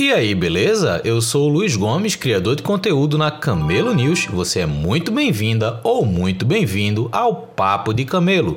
[0.00, 1.02] E aí, beleza?
[1.04, 4.24] Eu sou o Luiz Gomes, criador de conteúdo na Camelo News.
[4.24, 8.56] Você é muito bem-vinda ou muito bem-vindo ao Papo de Camelo,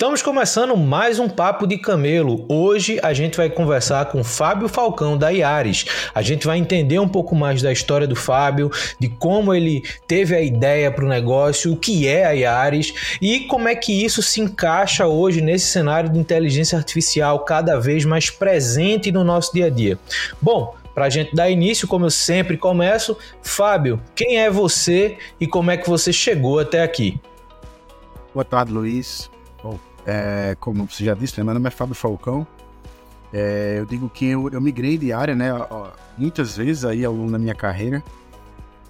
[0.00, 2.46] Estamos começando mais um Papo de Camelo.
[2.48, 5.84] Hoje a gente vai conversar com Fábio Falcão da Iares.
[6.14, 10.34] A gente vai entender um pouco mais da história do Fábio, de como ele teve
[10.34, 14.22] a ideia para o negócio, o que é a Iares e como é que isso
[14.22, 19.66] se encaixa hoje nesse cenário de inteligência artificial cada vez mais presente no nosso dia
[19.66, 19.98] a dia.
[20.40, 25.46] Bom, para a gente dar início, como eu sempre começo, Fábio, quem é você e
[25.46, 27.20] como é que você chegou até aqui?
[28.32, 29.29] Boa tarde, Luiz.
[30.06, 32.46] É, como você já disse, né, meu nome é Fábio Falcão.
[33.32, 35.50] É, eu digo que eu, eu, migrei de área, né?
[36.18, 38.02] Muitas vezes aí ao longo da minha carreira.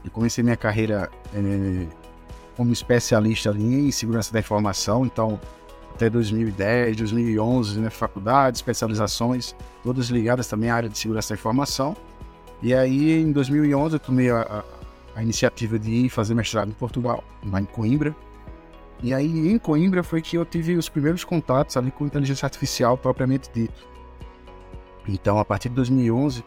[0.05, 1.86] Eu comecei minha carreira é,
[2.56, 5.38] como especialista ali em segurança da informação, então
[5.94, 11.94] até 2010, 2011, né, faculdade, especializações, todas ligadas também à área de segurança da informação.
[12.62, 14.64] E aí, em 2011, eu tomei a, a,
[15.19, 18.14] a iniciativa de ir fazer mestrado em Portugal, lá em Coimbra.
[19.03, 22.98] E aí, em Coimbra, foi que eu tive os primeiros contatos ali com inteligência artificial
[22.98, 23.89] propriamente dito.
[25.09, 26.45] Então, a partir de 2011,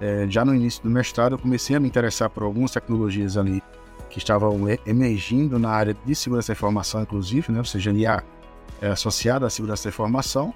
[0.00, 3.62] é, já no início do mestrado, eu comecei a me interessar por algumas tecnologias ali
[4.08, 7.58] que estavam emergindo na área de segurança da informação, inclusive, né?
[7.58, 8.24] ou seja, IA
[8.80, 10.54] é, associada à segurança da informação.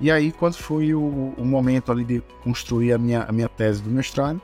[0.00, 3.82] E aí, quando foi o, o, momento ali de construir a minha, a minha tese
[3.82, 4.40] do mestrado,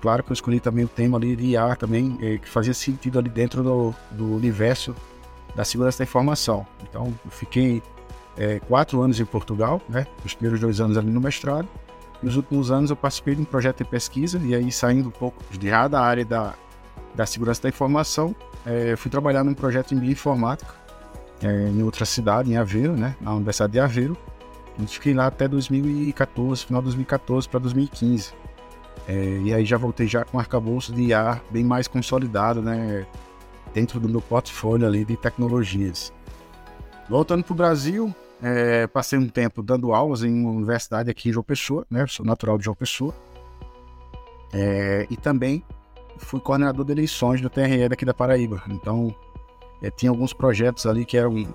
[0.00, 3.18] claro que eu escolhi também o tema ali de IA também, é, que fazia sentido
[3.18, 4.94] ali dentro do, do universo
[5.56, 6.66] da segurança da informação.
[6.88, 7.82] Então, eu fiquei
[8.36, 10.06] é, quatro anos em Portugal, né?
[10.24, 11.66] Os primeiros dois anos ali no mestrado.
[12.22, 15.42] Nos últimos anos eu participei de um projeto de pesquisa e aí saindo um pouco
[15.50, 16.54] de da área da,
[17.14, 18.34] da segurança da informação,
[18.64, 20.74] é, fui trabalhar num projeto em bioinformática
[21.42, 23.16] é, em outra cidade, em Aveiro, né?
[23.20, 24.16] Na Universidade de Aveiro.
[24.78, 28.34] E fiquei lá até 2014, final de 2014 para 2015.
[29.08, 33.06] É, e aí já voltei já com um arcabouço de IA bem mais consolidado, né?
[33.76, 36.10] Dentro do meu portfólio ali de tecnologias.
[37.10, 41.32] Voltando para o Brasil, é, passei um tempo dando aulas em uma universidade aqui em
[41.32, 42.06] João Pessoa, né?
[42.06, 43.14] Sou natural de João Pessoa.
[44.50, 45.62] É, e também
[46.16, 48.62] fui coordenador de eleições do TRE daqui da Paraíba.
[48.68, 49.14] Então,
[49.82, 51.46] é, tinha alguns projetos ali que eram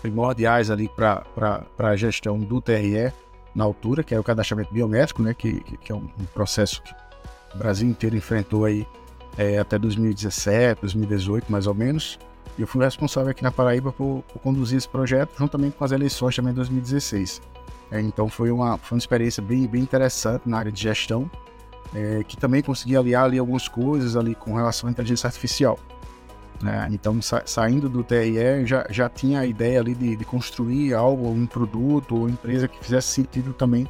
[0.00, 3.12] primordiais ali para a gestão do TRE
[3.52, 5.34] na altura, que era o cadastramento biométrico, né?
[5.34, 6.94] Que, que, que é um processo que
[7.52, 8.86] o Brasil inteiro enfrentou aí
[9.36, 12.18] é, até 2017, 2018 mais ou menos.
[12.56, 15.92] E eu fui responsável aqui na Paraíba por, por conduzir esse projeto, juntamente com as
[15.92, 17.42] eleições também em 2016.
[17.90, 21.30] É, então foi uma, foi uma experiência bem, bem interessante na área de gestão,
[21.94, 25.78] é, que também consegui aliar ali algumas coisas ali com relação à inteligência artificial.
[26.64, 30.94] É, então, sa saindo do TRE, já, já tinha a ideia ali de, de construir
[30.94, 33.88] algo, um produto ou empresa que fizesse sentido também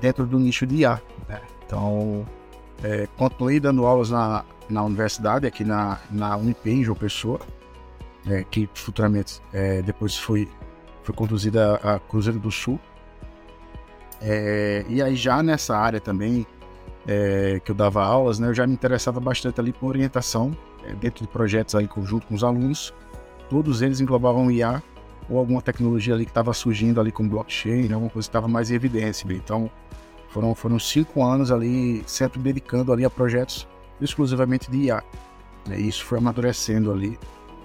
[0.00, 1.02] dentro do nicho de IA.
[1.28, 1.40] Né?
[1.66, 2.24] Então,
[2.82, 7.40] é, continuei dando aulas na, na universidade, aqui na, na Unip, em João Pessoa,
[8.26, 10.48] é, que futuramente é, depois foi,
[11.02, 12.78] foi conduzida a Cruzeiro do Sul.
[14.20, 16.46] É, e aí já nessa área também
[17.06, 20.94] é, que eu dava aulas, né, eu já me interessava bastante ali por orientação é,
[20.94, 22.94] dentro de projetos aí conjunto com os alunos.
[23.48, 24.82] Todos eles englobavam IA
[25.28, 28.70] ou alguma tecnologia ali que estava surgindo ali com blockchain, alguma coisa que estava mais
[28.70, 29.26] em evidência.
[29.32, 29.70] Então,
[30.32, 33.68] foram, foram cinco anos ali, sempre dedicando ali a projetos
[34.00, 35.02] exclusivamente de IA.
[35.70, 37.18] É, isso foi amadurecendo ali,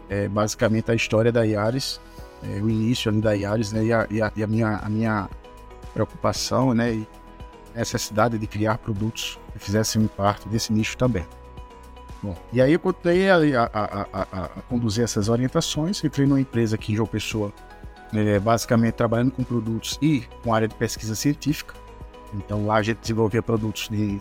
[0.10, 2.00] é, basicamente a história da Iares,
[2.44, 4.90] é, o início ali da Iares, né, e, a, e, a, e a, minha, a
[4.90, 5.30] minha
[5.94, 7.08] preocupação, né, e
[7.76, 11.26] necessidade de criar produtos que fizessem parte desse nicho também.
[12.22, 16.92] Bom, e aí eu continuei a, a, a, conduzir essas orientações, entrei numa empresa aqui
[16.92, 17.54] em João Pessoa,
[18.14, 21.76] é, basicamente trabalhando com produtos e com área de pesquisa científica,
[22.34, 24.20] então lá a gente desenvolvia produtos de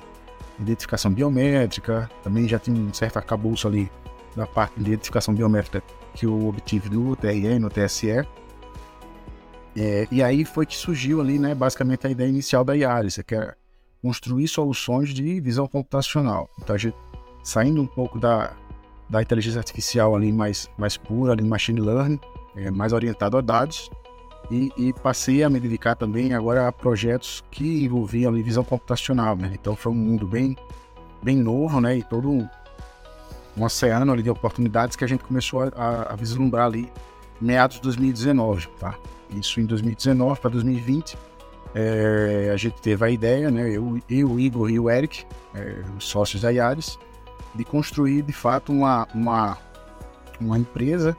[0.58, 3.90] identificação biométrica, também já tinha um certo arcabouço ali
[4.34, 5.82] da parte de identificação biométrica
[6.14, 8.26] que eu obtive do TRE no TSE.
[9.76, 13.34] É, e aí foi que surgiu ali, né, basicamente a ideia inicial da IARIS, que
[13.34, 13.54] é
[14.02, 16.48] construir soluções de visão computacional.
[16.58, 16.96] Então a gente,
[17.42, 18.54] saindo um pouco da,
[19.10, 22.20] da inteligência artificial ali mais, mais pura, ali machine learning,
[22.56, 23.90] é, mais orientado a dados.
[24.50, 29.34] E, e, passei a me dedicar também agora a projetos que envolviam ali visão computacional,
[29.34, 29.50] né?
[29.54, 30.56] Então foi um mundo bem,
[31.22, 31.96] bem novo, né?
[31.96, 32.48] E todo um,
[33.56, 36.92] um oceano ali de oportunidades que a gente começou a, a vislumbrar ali
[37.40, 38.94] meados de 2019, tá?
[39.30, 41.18] Isso em 2019 para 2020
[41.78, 45.82] é, a gente teve a ideia, né, eu, eu, o Igor e o Eric, é,
[45.98, 46.98] os sócios da Yaris,
[47.54, 49.58] de construir de fato uma, uma,
[50.40, 51.14] uma empresa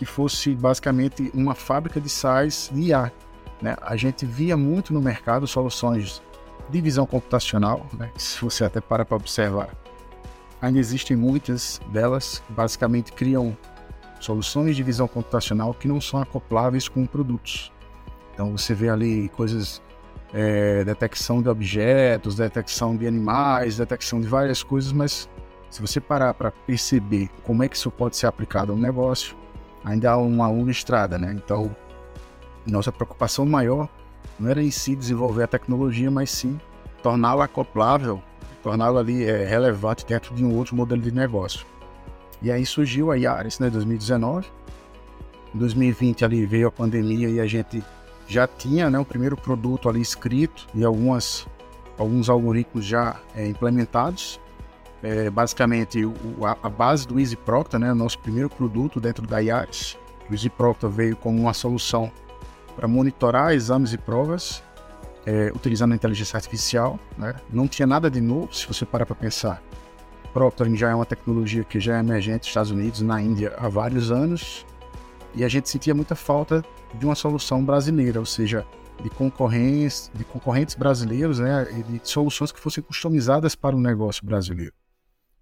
[0.00, 3.12] que fosse basicamente uma fábrica de sais de IA.
[3.60, 3.76] Né?
[3.82, 6.22] A gente via muito no mercado soluções
[6.70, 8.10] de visão computacional, né?
[8.16, 9.68] se você até para para observar,
[10.62, 13.54] ainda existem muitas delas que basicamente criam
[14.18, 17.70] soluções de visão computacional que não são acopláveis com produtos.
[18.32, 19.82] Então você vê ali coisas
[20.32, 25.28] é, detecção de objetos, detecção de animais, detecção de várias coisas, mas
[25.68, 29.38] se você parar para perceber como é que isso pode ser aplicado a um negócio,
[29.84, 31.32] ainda há uma longa estrada, né?
[31.34, 31.74] Então,
[32.66, 33.88] nossa preocupação maior
[34.38, 36.58] não era em si desenvolver a tecnologia, mas sim
[37.02, 38.22] torná-la acoplável,
[38.62, 41.66] torná-la ali é, relevante dentro de um outro modelo de negócio.
[42.42, 44.46] E aí surgiu a Yaris, né, 2019.
[45.54, 47.82] Em 2020 ali veio a pandemia e a gente
[48.26, 51.46] já tinha né, o primeiro produto ali escrito e algumas,
[51.98, 54.40] alguns algoritmos já é, implementados.
[55.02, 56.14] É, basicamente, o,
[56.44, 59.96] a, a, base do Easy Proctor, né, nosso primeiro produto dentro da IAS.
[60.28, 62.12] O Easy Proctor veio como uma solução
[62.76, 64.62] para monitorar exames e provas
[65.26, 66.98] é, utilizando a inteligência artificial.
[67.16, 67.34] Né?
[67.50, 69.62] Não tinha nada de novo, se você parar para pensar.
[70.32, 73.68] Proctoring já é uma tecnologia que já é emergente nos Estados Unidos, na Índia, há
[73.68, 74.64] vários anos.
[75.34, 76.64] E a gente sentia muita falta
[76.94, 78.66] de uma solução brasileira, ou seja,
[79.02, 84.24] de concorrentes, de concorrentes brasileiros, né, e de soluções que fossem customizadas para o negócio
[84.24, 84.72] brasileiro.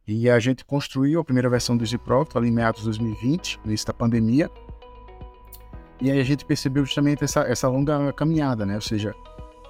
[0.09, 3.71] E a gente construiu a primeira versão do EasyProctor ali em meados de 2020, no
[3.71, 4.51] início da pandemia.
[6.01, 8.77] E aí a gente percebeu justamente essa, essa longa caminhada, né?
[8.77, 9.15] Ou seja,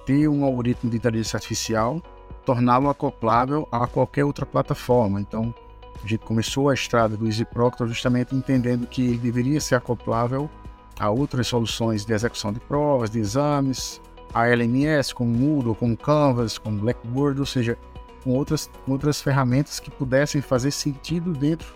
[0.05, 2.01] ter um algoritmo de inteligência artificial,
[2.45, 5.19] torná-lo acoplável a qualquer outra plataforma.
[5.19, 5.53] Então,
[6.01, 10.49] a gente começou a estrada do EasyProctor justamente entendendo que ele deveria ser acoplável
[10.97, 14.01] a outras soluções de execução de provas, de exames,
[14.33, 17.77] a LMS, como Moodle, como Canvas, como Blackboard, ou seja,
[18.23, 21.73] com outras, outras ferramentas que pudessem fazer sentido dentro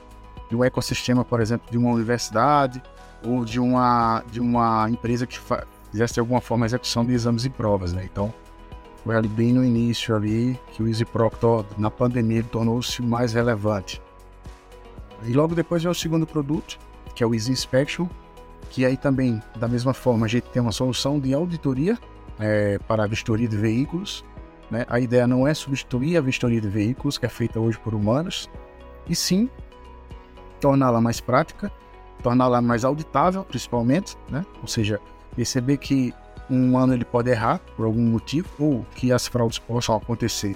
[0.49, 2.81] de um ecossistema, por exemplo, de uma universidade
[3.25, 5.39] ou de uma, de uma empresa que
[5.91, 7.93] fizesse de alguma forma a execução de exames e provas.
[7.93, 8.07] Né?
[8.11, 8.33] Então,
[9.03, 14.01] foi ali bem no início ali que o Easy Proctor, na pandemia, tornou-se mais relevante.
[15.25, 16.77] E logo depois veio o segundo produto,
[17.15, 18.07] que é o Easy Inspection,
[18.69, 21.97] que aí também, da mesma forma, a gente tem uma solução de auditoria
[22.39, 24.23] é, para a vistoria de veículos.
[24.73, 24.87] Né?
[24.89, 28.49] A ideia não é substituir a vistoria de veículos, que é feita hoje por humanos,
[29.07, 29.47] e sim
[30.59, 31.71] torná-la mais prática,
[32.23, 34.43] torná-la mais auditável, principalmente, né?
[34.61, 34.99] ou seja,
[35.35, 36.11] perceber que
[36.49, 40.55] um humano ele pode errar por algum motivo, ou que as fraudes possam acontecer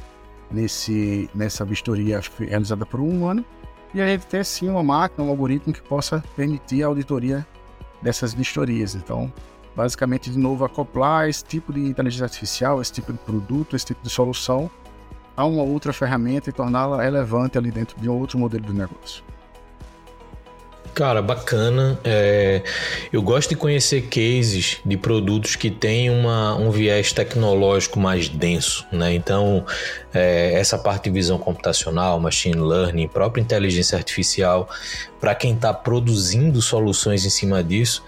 [0.50, 3.46] nesse, nessa vistoria realizada por um humano,
[3.94, 7.46] e a gente ter sim uma máquina, um algoritmo que possa permitir a auditoria
[8.02, 8.96] dessas vistorias.
[8.96, 9.32] Então,
[9.78, 14.02] basicamente, de novo, acoplar esse tipo de inteligência artificial, esse tipo de produto, esse tipo
[14.02, 14.72] de solução
[15.36, 19.24] a uma outra ferramenta e torná-la relevante ali dentro de um outro modelo de negócio.
[20.96, 22.00] Cara, bacana.
[22.04, 22.64] É,
[23.14, 28.84] eu gosto de conhecer cases de produtos que têm uma, um viés tecnológico mais denso,
[28.92, 29.14] né?
[29.14, 29.64] Então,
[30.12, 34.68] é, essa parte de visão computacional, machine learning, própria inteligência artificial,
[35.20, 38.04] para quem está produzindo soluções em cima disso,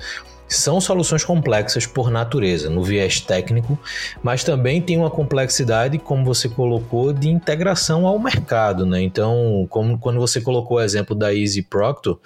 [0.49, 3.77] são soluções complexas por natureza, no viés técnico,
[4.23, 8.83] mas também tem uma complexidade, como você colocou, de integração ao mercado.
[8.83, 9.01] Né?
[9.01, 12.19] Então, como quando você colocou o exemplo da Easy Proctor,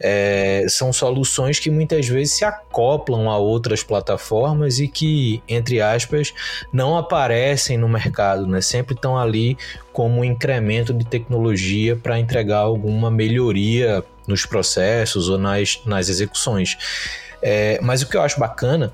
[0.00, 6.34] é, são soluções que muitas vezes se acoplam a outras plataformas e que, entre aspas,
[6.72, 8.60] não aparecem no mercado, né?
[8.60, 9.56] sempre estão ali
[9.92, 16.76] como um incremento de tecnologia para entregar alguma melhoria nos processos ou nas, nas execuções.
[17.42, 18.92] É, mas o que eu acho bacana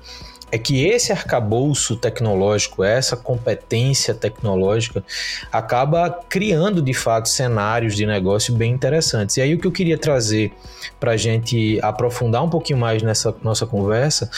[0.51, 5.03] é que esse arcabouço tecnológico, essa competência tecnológica,
[5.51, 9.37] acaba criando de fato cenários de negócio bem interessantes.
[9.37, 10.53] E aí o que eu queria trazer
[10.99, 14.29] para a gente aprofundar um pouquinho mais nessa nossa conversa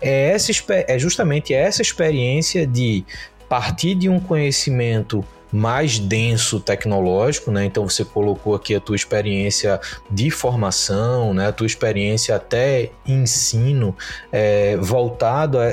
[0.00, 0.52] é, essa,
[0.86, 3.04] é justamente essa experiência de
[3.48, 7.64] partir de um conhecimento mais denso tecnológico, né?
[7.64, 9.80] Então você colocou aqui a tua experiência
[10.10, 11.46] de formação, né?
[11.46, 13.96] A tua experiência até ensino
[14.32, 15.72] é, voltado a,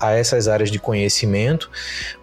[0.00, 1.70] a, essas áreas de conhecimento,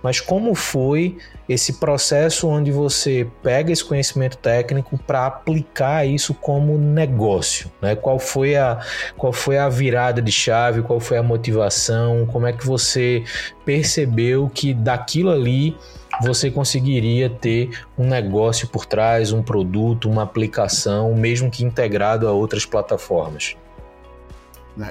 [0.02, 6.76] mas como foi esse processo onde você pega esse conhecimento técnico para aplicar isso como
[6.76, 7.96] negócio, né?
[7.96, 8.80] Qual foi a
[9.16, 13.24] qual foi a virada de chave, qual foi a motivação, como é que você
[13.64, 15.78] percebeu que daquilo ali
[16.22, 22.32] você conseguiria ter um negócio por trás, um produto, uma aplicação, mesmo que integrado a
[22.32, 23.56] outras plataformas?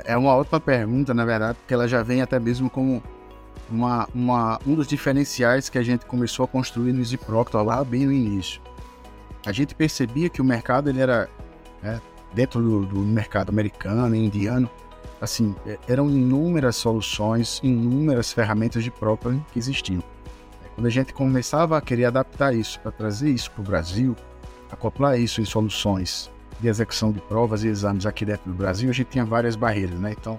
[0.04, 3.02] É uma ótima pergunta, na verdade, porque ela já vem até mesmo como
[3.70, 7.84] uma, uma, um dos diferenciais que a gente começou a construir no Easy Proctor lá
[7.84, 8.60] bem no início.
[9.44, 11.28] A gente percebia que o mercado ele era
[11.82, 12.00] né,
[12.32, 14.70] dentro do, do, mercado americano indiano,
[15.20, 20.02] assim é, eram inúmeras soluções, inúmeras ferramentas de Proctor que existiam.
[20.74, 24.16] Quando a gente começava a querer adaptar isso para trazer isso para o Brasil,
[24.70, 28.92] acoplar isso em soluções de execução de provas e exames aqui dentro do Brasil, a
[28.92, 30.14] gente tinha várias barreiras, né?
[30.18, 30.38] Então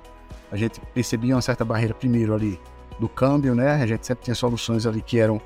[0.52, 2.60] a gente percebia uma certa barreira primeiro ali
[3.00, 3.82] do câmbio, né?
[3.82, 5.42] A gente sempre tinha soluções ali que eram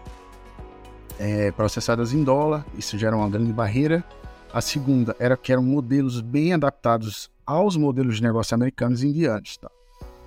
[1.20, 4.04] é, processadas em dólar, isso já era uma grande barreira.
[4.52, 9.58] A segunda era que eram modelos bem adaptados aos modelos de negócio americanos e indianos,
[9.58, 9.70] tá?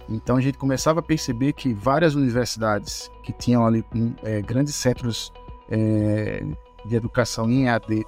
[0.08, 3.84] Então a gente começava a perceber que várias universidades que tinham ali
[4.22, 5.32] é, grandes centros
[5.70, 6.44] é,
[6.84, 8.04] de educação em EAD,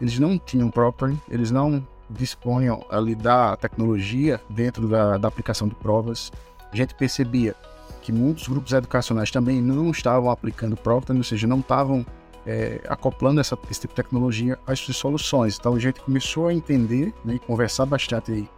[0.00, 5.74] eles não tinham property, eles não disponham ali da tecnologia dentro da, da aplicação de
[5.74, 6.30] provas.
[6.70, 7.54] A gente percebia
[8.02, 12.06] que muitos grupos educacionais também não estavam aplicando Proctor, ou seja, não estavam
[12.46, 15.58] é, acoplando essa, esse tipo de tecnologia às suas soluções.
[15.58, 18.48] Então a gente começou a entender né, e conversar bastante aí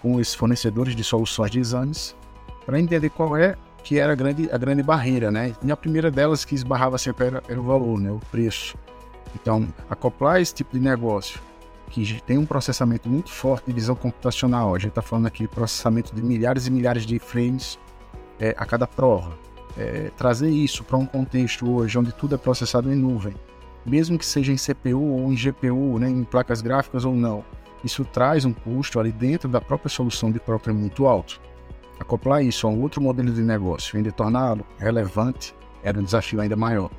[0.00, 2.14] com esses fornecedores de soluções de exames
[2.70, 5.52] para entender qual é que era a grande, a grande barreira, né?
[5.60, 8.12] E a primeira delas que esbarrava sempre era, era o valor, né?
[8.12, 8.78] O preço.
[9.34, 11.40] Então, acoplar esse tipo de negócio
[11.88, 15.48] que tem um processamento muito forte de visão computacional, a gente está falando aqui de
[15.48, 17.76] processamento de milhares e milhares de frames
[18.38, 19.32] é, a cada prova.
[19.76, 23.34] É, trazer isso para um contexto hoje onde tudo é processado em nuvem,
[23.84, 27.44] mesmo que seja em CPU ou em GPU, né, em placas gráficas ou não,
[27.82, 31.40] isso traz um custo ali dentro da própria solução de próprio muito alto.
[32.00, 36.56] Acoplar isso a um outro modelo de negócio ainda torná-lo relevante era um desafio ainda
[36.56, 36.90] maior.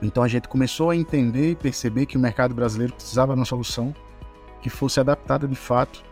[0.00, 3.44] Então a gente começou a entender e perceber que o mercado brasileiro precisava de uma
[3.44, 3.94] solução
[4.62, 6.02] que fosse adaptada de fato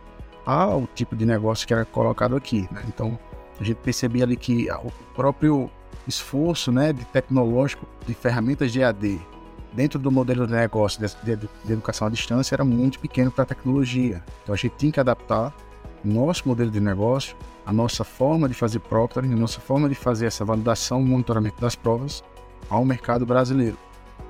[0.45, 2.67] ao tipo de negócio que era colocado aqui.
[2.71, 2.83] Né?
[2.87, 3.17] Então
[3.59, 5.69] a gente percebia ali que o próprio
[6.07, 9.19] esforço né, de tecnológico de ferramentas de EAD
[9.73, 13.43] dentro do modelo de negócio de, de, de educação à distância era muito pequeno para
[13.43, 14.23] a tecnologia.
[14.43, 15.53] Então a gente tinha que adaptar
[16.03, 17.35] nosso modelo de negócio,
[17.65, 21.75] a nossa forma de fazer proctoring, a nossa forma de fazer essa validação, monitoramento das
[21.75, 22.23] provas
[22.69, 23.77] ao mercado brasileiro.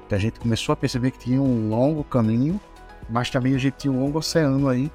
[0.05, 2.59] Então a gente começou a perceber que tinha um longo caminho,
[3.09, 4.91] mas também a gente tinha um longo oceano aí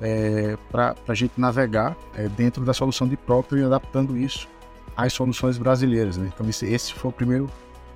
[0.00, 4.48] é, para a gente navegar é, dentro da solução de Proctor e adaptando isso
[4.96, 6.16] às soluções brasileiras.
[6.16, 6.30] Né?
[6.32, 7.50] Então esse, esse, foi o primeiro,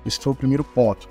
[0.05, 1.07] esse foi o primeiro ponto,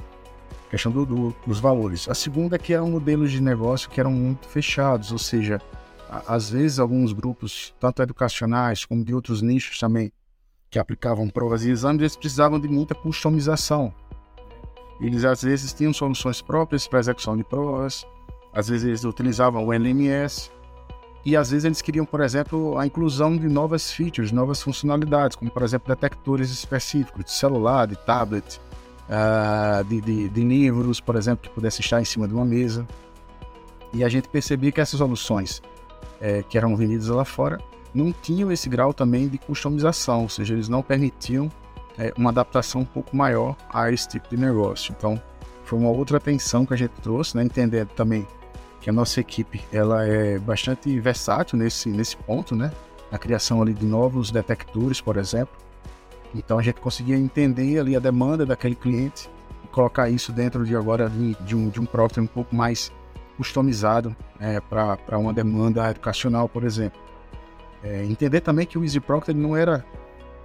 [0.70, 2.08] questão do, do, dos valores.
[2.08, 5.60] A segunda é que eram modelos de negócio que eram muito fechados, ou seja,
[6.08, 10.12] às vezes alguns grupos, tanto educacionais como de outros nichos também,
[10.70, 13.92] que aplicavam provas e exames, eles precisavam de muita customização.
[15.00, 18.06] Eles às vezes tinham soluções próprias para execução de provas,
[18.52, 20.50] às vezes eles utilizavam o LMS,
[21.24, 25.50] e às vezes eles queriam, por exemplo, a inclusão de novas features, novas funcionalidades, como
[25.50, 28.60] por exemplo detectores específicos de celular, de tablet,
[29.08, 32.86] uh, de, de, de, livros, por exemplo, que pudesse estar em cima de uma mesa.
[33.92, 35.60] E a gente percebia que essas soluções
[36.20, 37.58] é, que eram vendidas lá fora
[37.96, 41.50] não tinham esse grau também de customização, ou seja, eles não permitiam
[41.98, 44.94] é, uma adaptação um pouco maior a esse tipo de negócio.
[44.96, 45.20] Então,
[45.64, 48.26] foi uma outra atenção que a gente trouxe, né, entendendo também
[48.80, 52.70] que a nossa equipe ela é bastante versátil nesse, nesse ponto, né?
[53.10, 55.56] Na criação ali de novos detectores, por exemplo.
[56.34, 59.28] Então a gente conseguia entender ali a demanda daquele cliente
[59.64, 62.92] e colocar isso dentro de agora de um, de um software um pouco mais
[63.36, 67.00] customizado é, para uma demanda educacional, por exemplo.
[67.82, 69.84] É, entender também que o Easy Proctor não era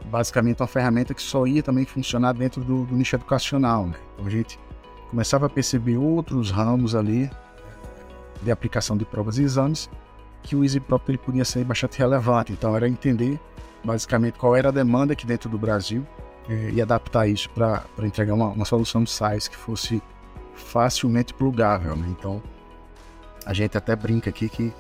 [0.05, 3.87] basicamente uma ferramenta que só ia também funcionar dentro do, do nicho educacional.
[3.87, 3.95] Né?
[4.13, 4.59] Então a gente
[5.09, 7.29] começava a perceber outros ramos ali
[8.41, 9.89] de aplicação de provas e exames,
[10.41, 12.51] que o EasyProp ele podia ser bastante relevante.
[12.51, 13.39] Então, era entender
[13.83, 16.05] basicamente qual era a demanda aqui dentro do Brasil
[16.49, 20.01] eh, e adaptar isso para entregar uma, uma, solução de SaaS que fosse
[20.53, 21.95] facilmente plugável.
[21.95, 22.07] Né?
[22.09, 22.41] Então,
[23.45, 24.73] a gente até brinca aqui que,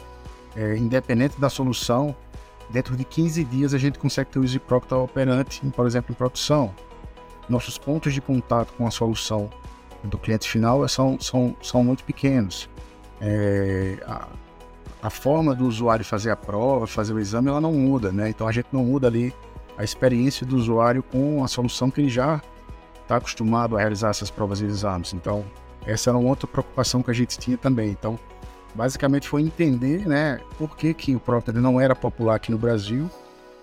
[0.55, 2.15] eh, independente da solução,
[2.69, 6.73] dentro de 15 dias a gente consegue ter o EasyProp operante, por exemplo, em produção.
[7.49, 9.49] Nossos pontos de contato com a solução
[10.03, 12.69] do cliente final são, são, são muito pequenos.
[13.19, 14.27] É, a,
[15.01, 18.29] a forma do usuário fazer a prova, fazer o exame, ela não muda, né?
[18.29, 19.33] Então a gente não muda ali
[19.77, 22.41] a experiência do usuário com a solução que ele já
[23.01, 25.13] está acostumado a realizar essas provas e exames.
[25.13, 25.43] Então,
[25.85, 27.89] essa era uma outra preocupação que a gente tinha também.
[27.89, 28.17] Então,
[28.75, 33.09] basicamente foi entender, né, por que, que o Proctor não era popular aqui no Brasil,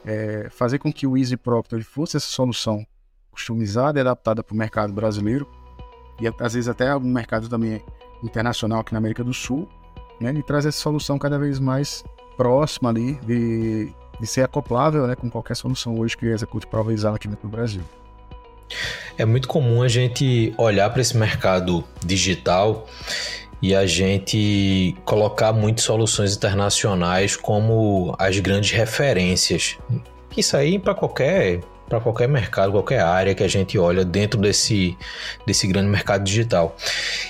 [0.05, 2.87] é, fazer com que o Easy Proctor fosse essa solução
[3.31, 5.49] customizada e adaptada para o mercado brasileiro
[6.21, 7.83] e às vezes até algum mercado também
[8.23, 9.69] internacional aqui na América do Sul,
[10.21, 12.05] né, e trazer essa solução cada vez mais
[12.37, 17.17] próxima ali de de ser acoplável né, com qualquer solução hoje que execute prova exame
[17.17, 17.83] aqui no Brasil.
[19.17, 22.87] É muito comum a gente olhar para esse mercado digital
[23.61, 29.77] e a gente colocar muitas soluções internacionais como as grandes referências.
[30.37, 34.97] Isso aí para qualquer para qualquer mercado, qualquer área que a gente olha dentro desse,
[35.47, 36.77] desse grande mercado digital.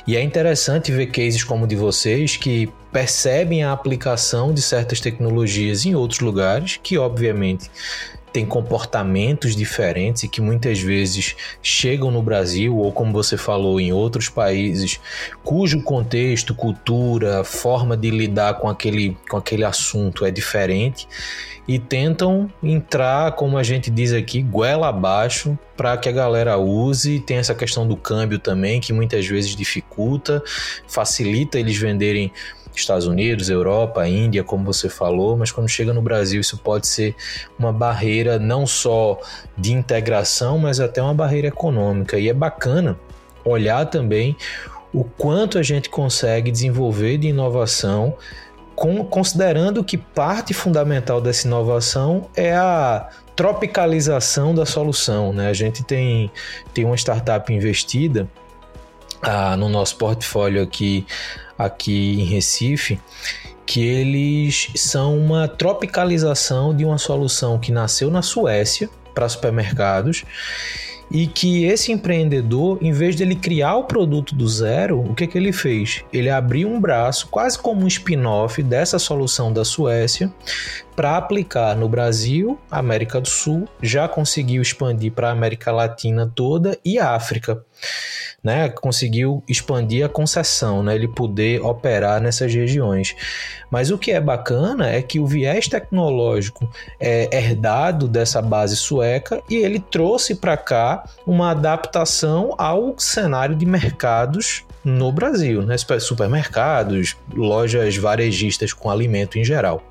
[0.07, 5.01] E é interessante ver cases como o de vocês que percebem a aplicação de certas
[5.01, 7.71] tecnologias em outros lugares, que obviamente
[8.33, 13.93] têm comportamentos diferentes e que muitas vezes chegam no Brasil ou como você falou em
[13.93, 15.01] outros países
[15.43, 21.07] cujo contexto, cultura, forma de lidar com aquele, com aquele assunto é diferente
[21.69, 27.21] e tentam entrar, como a gente diz aqui, goela abaixo para que a galera use.
[27.21, 30.43] Tem essa questão do câmbio também, que muitas vezes dificulta,
[30.89, 32.33] facilita eles venderem
[32.81, 37.15] Estados Unidos, Europa, Índia, como você falou, mas quando chega no Brasil isso pode ser
[37.59, 39.21] uma barreira não só
[39.57, 42.19] de integração, mas até uma barreira econômica.
[42.19, 42.99] E é bacana
[43.45, 44.37] olhar também
[44.93, 48.17] o quanto a gente consegue desenvolver de inovação
[49.11, 55.33] considerando que parte fundamental dessa inovação é a tropicalização da solução.
[55.33, 55.49] Né?
[55.49, 56.31] A gente tem,
[56.73, 58.29] tem uma startup investida
[59.59, 61.07] no nosso portfólio aqui,
[61.59, 63.01] aqui em Recife,
[63.67, 70.25] que eles são uma tropicalização de uma solução que nasceu na Suécia para supermercados
[71.11, 75.27] e que esse empreendedor, em vez de ele criar o produto do zero, o que,
[75.27, 76.05] que ele fez?
[76.13, 80.33] Ele abriu um braço, quase como um spin-off dessa solução da Suécia,
[80.99, 86.77] para aplicar no Brasil, América do Sul, já conseguiu expandir para a América Latina toda
[86.85, 87.65] e África
[88.43, 93.15] né, conseguiu expandir a concessão, né, ele poder operar nessas regiões.
[93.71, 99.43] Mas o que é bacana é que o viés tecnológico é herdado dessa base sueca
[99.49, 105.77] e ele trouxe para cá uma adaptação ao cenário de mercados no Brasil, né?
[106.01, 109.83] supermercados, lojas varejistas com alimento em geral.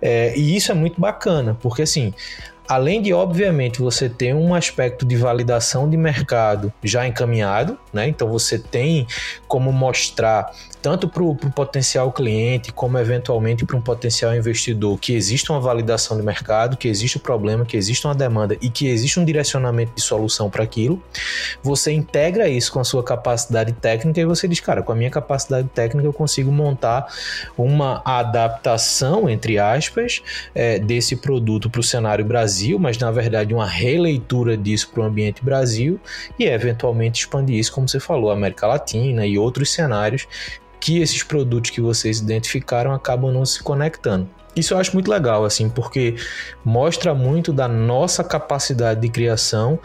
[0.00, 2.12] É, e isso é muito bacana, porque assim
[2.68, 8.08] além de, obviamente, você ter um aspecto de validação de mercado já encaminhado, né?
[8.08, 9.06] Então você tem
[9.52, 15.52] como mostrar tanto para o potencial cliente, como eventualmente para um potencial investidor, que existe
[15.52, 18.88] uma validação de mercado, que existe o um problema, que existe uma demanda e que
[18.88, 21.00] existe um direcionamento de solução para aquilo.
[21.62, 25.10] Você integra isso com a sua capacidade técnica e você diz, cara, com a minha
[25.10, 27.06] capacidade técnica eu consigo montar
[27.56, 30.22] uma adaptação, entre aspas,
[30.54, 35.04] é, desse produto para o cenário Brasil, mas na verdade uma releitura disso para o
[35.04, 36.00] ambiente Brasil
[36.38, 40.26] e eventualmente expandir isso, como você falou, América Latina e outros cenários
[40.80, 44.28] que esses produtos que vocês identificaram acabam não se conectando.
[44.54, 46.16] Isso eu acho muito legal, assim, porque
[46.64, 49.78] mostra muito da nossa capacidade de criação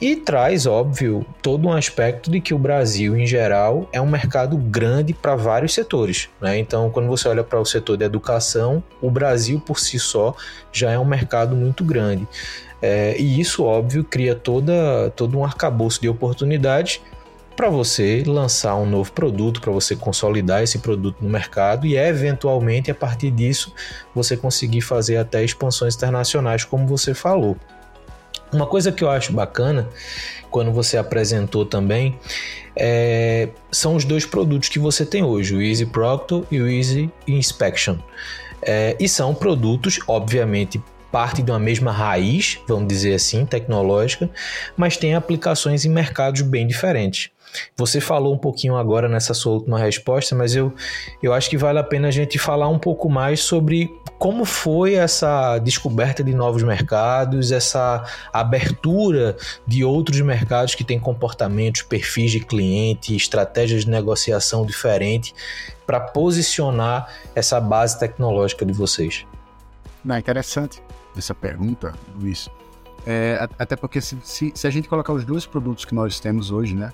[0.00, 4.56] e traz, óbvio, todo um aspecto de que o Brasil, em geral, é um mercado
[4.56, 6.28] grande para vários setores.
[6.40, 6.58] Né?
[6.58, 10.34] Então, quando você olha para o setor de educação, o Brasil por si só
[10.72, 12.26] já é um mercado muito grande.
[12.82, 17.00] É, e isso, óbvio, cria toda, todo um arcabouço de oportunidades
[17.56, 22.90] para você lançar um novo produto, para você consolidar esse produto no mercado e eventualmente
[22.90, 23.72] a partir disso
[24.14, 27.56] você conseguir fazer até expansões internacionais, como você falou.
[28.52, 29.88] Uma coisa que eu acho bacana
[30.50, 32.18] quando você apresentou também
[32.76, 37.10] é, são os dois produtos que você tem hoje, o Easy Proctor e o Easy
[37.26, 37.96] Inspection.
[38.62, 44.28] É, e são produtos, obviamente, parte de uma mesma raiz, vamos dizer assim, tecnológica,
[44.76, 47.30] mas tem aplicações em mercados bem diferentes.
[47.76, 50.72] Você falou um pouquinho agora nessa sua última resposta, mas eu,
[51.22, 54.94] eu acho que vale a pena a gente falar um pouco mais sobre como foi
[54.94, 59.36] essa descoberta de novos mercados, essa abertura
[59.66, 65.34] de outros mercados que têm comportamentos, perfis de cliente, estratégias de negociação diferentes
[65.86, 69.26] para posicionar essa base tecnológica de vocês.
[70.04, 70.82] Não, interessante
[71.16, 72.48] essa pergunta, Luiz.
[73.06, 76.50] É, até porque se, se, se, a gente colocar os dois produtos que nós temos
[76.50, 76.90] hoje, né?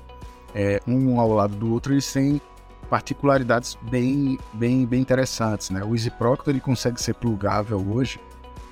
[0.54, 2.40] É, um ao lado do outro, eles têm
[2.88, 5.82] particularidades bem, bem, bem interessantes, né?
[5.84, 8.20] O Easy Proctor ele consegue ser plugável hoje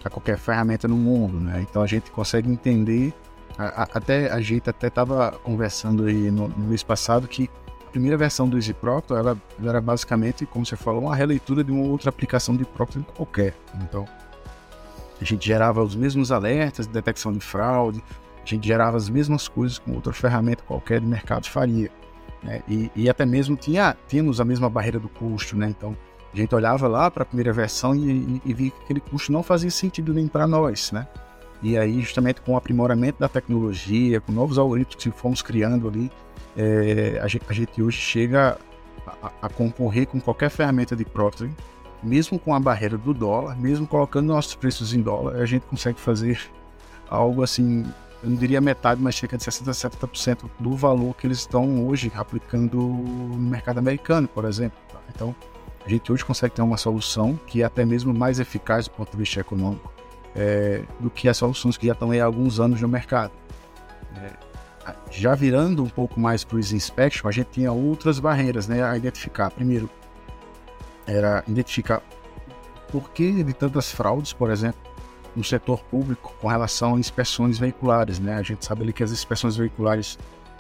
[0.05, 1.65] a qualquer ferramenta no mundo, né?
[1.69, 3.15] Então a gente consegue entender,
[3.57, 7.49] a, a, até a gente até estava conversando aí no, no, mês passado que
[7.87, 11.63] a primeira versão do Easy Proctor ela, ela, era basicamente, como você falou, uma releitura
[11.63, 13.55] de uma outra aplicação de Proctor qualquer.
[13.83, 14.05] Então
[15.21, 18.03] a gente gerava os mesmos alertas de detecção de fraude,
[18.55, 21.91] a gente gerava as mesmas coisas com outra ferramenta qualquer de mercado faria.
[22.43, 22.63] Né?
[22.69, 25.69] E, e, até mesmo tinha, tínhamos a mesma barreira do custo, né?
[25.69, 25.97] Então,
[26.33, 29.33] a gente olhava lá para a primeira versão e, e, e, via que aquele custo
[29.33, 31.07] não fazia sentido nem para nós, né?
[31.61, 36.11] E aí, justamente com o aprimoramento da tecnologia, com novos algoritmos que fomos criando ali,
[36.57, 38.57] é, a, gente, a, gente, hoje chega
[39.23, 41.55] a, a, concorrer com qualquer ferramenta de proctoring,
[42.03, 45.99] mesmo com a barreira do dólar, mesmo colocando nossos preços em dólar, a gente consegue
[45.99, 46.41] fazer
[47.11, 47.85] algo assim
[48.23, 51.87] eu não diria metade, mas cerca de 60% a 70% do valor que eles estão
[51.87, 54.79] hoje aplicando no mercado americano, por exemplo.
[54.93, 54.99] Tá?
[55.15, 55.35] Então,
[55.85, 59.13] a gente hoje consegue ter uma solução que é até mesmo mais eficaz do ponto
[59.13, 59.93] de vista econômico
[60.35, 63.33] é, do que as soluções que já estão aí há alguns anos no mercado.
[64.17, 64.49] É,
[65.11, 68.83] já virando um pouco mais para o Easy Inspection, a gente tinha outras barreiras né,
[68.83, 69.51] a identificar.
[69.51, 69.91] Primeiro,
[71.07, 72.03] era identificar
[72.91, 74.81] por que de tantas fraudes, por exemplo,
[75.39, 78.35] no setor público com relação a inspeções veiculares, né?
[78.35, 80.19] A gente sabe ali que as inspeções veiculares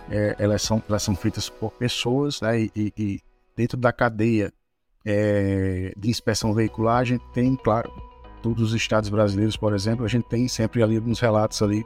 [0.08, 2.60] é, elas, são, elas são feitas por pessoas, né?
[2.60, 3.20] E, e, e
[3.56, 4.52] dentro da cadeia
[5.04, 7.92] é, de inspeção veicular, a gente tem, claro,
[8.40, 11.84] todos os estados brasileiros, por exemplo, a gente tem sempre ali alguns relatos ali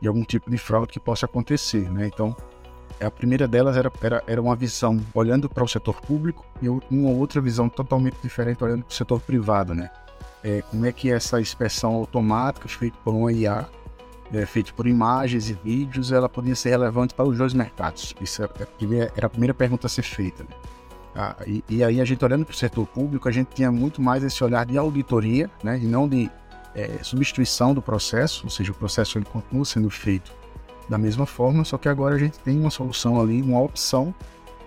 [0.00, 2.06] de algum tipo de fraude que possa acontecer, né?
[2.06, 2.34] Então,
[2.98, 7.10] a primeira delas era, era, era uma visão olhando para o setor público e uma
[7.10, 9.90] outra visão totalmente diferente olhando para o setor privado, né?
[10.42, 13.68] É, como é que essa inspeção automática feita por um IA,
[14.32, 18.14] é, feita por imagens e vídeos, ela podia ser relevante para os dois mercados.
[18.20, 20.44] Isso é, é era a primeira pergunta a ser feita.
[20.44, 20.50] Né?
[21.14, 24.00] Ah, e, e, aí a gente olhando para o setor público, a gente tinha muito
[24.00, 26.30] mais esse olhar de auditoria, né, e não de
[26.74, 30.32] é, substituição do processo, ou seja, o processo ele continua sendo feito
[30.88, 34.14] da mesma forma, só que agora a gente tem uma solução ali, uma opção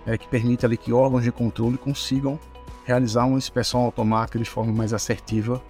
[0.06, 2.38] é, que permite ali que órgãos de controle consigam
[2.84, 5.60] realizar uma inspeção automática de forma mais assertiva.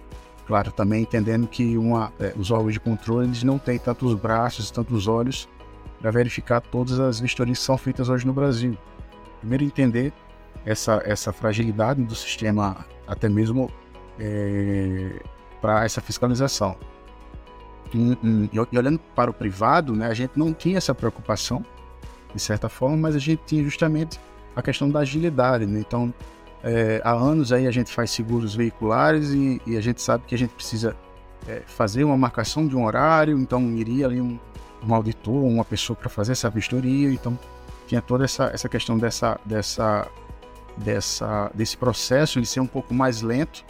[0.45, 4.69] Claro, também entendendo que uma, é, os órgãos de controle eles não têm tantos braços,
[4.69, 5.49] tantos olhos
[5.99, 8.77] para verificar todas as vistorias que são feitas hoje no Brasil.
[9.39, 10.13] Primeiro, entender
[10.65, 13.71] essa, essa fragilidade do sistema, até mesmo
[14.19, 15.19] é,
[15.61, 16.75] para essa fiscalização.
[17.93, 18.17] E,
[18.51, 21.65] e, olhando para o privado, né, a gente não tinha essa preocupação,
[22.33, 24.19] de certa forma, mas a gente tinha justamente
[24.55, 25.65] a questão da agilidade.
[25.65, 25.79] Né?
[25.79, 26.13] Então,
[26.67, 30.33] é, há anos aí a gente faz seguros veiculares e, e a gente sabe que
[30.33, 30.97] a gente precisa
[31.47, 34.39] é, fazer uma marcação de um horário, então iria ali um,
[34.83, 37.37] um auditor, uma pessoa para fazer essa vistoria, então
[37.85, 40.07] tinha toda essa, essa questão dessa, dessa,
[40.75, 43.63] dessa, desse processo de ser um pouco mais lento.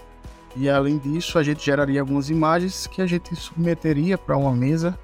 [0.56, 4.98] E além disso, a gente geraria algumas imagens que a gente submeteria para uma mesa,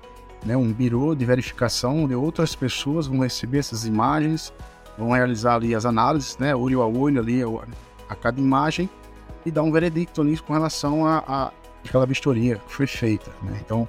[0.46, 4.54] né, um birô de verificação, onde outras pessoas vão receber essas imagens,
[4.98, 7.42] vão realizar ali as análises, né, olho a olho ali
[8.08, 8.90] a cada imagem
[9.46, 11.52] e dar um veredicto ali com relação a, a
[11.88, 13.32] aquela vistoria que foi feita.
[13.42, 13.60] Né?
[13.64, 13.88] Então,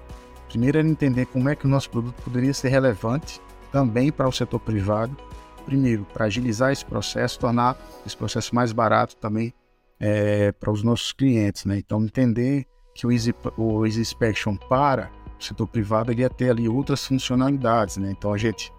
[0.49, 4.33] primeiro era entender como é que o nosso produto poderia ser relevante também para o
[4.33, 5.17] setor privado.
[5.65, 9.55] Primeiro, para agilizar esse processo, tornar esse processo mais barato também
[10.01, 11.65] é, para os nossos clientes.
[11.65, 11.79] Né?
[11.79, 16.51] Então, entender que o Easy, o Easy Inspection para o setor privado ele ia ter
[16.51, 17.97] ali outras funcionalidades.
[17.97, 18.11] Né?
[18.11, 18.73] Então, a gente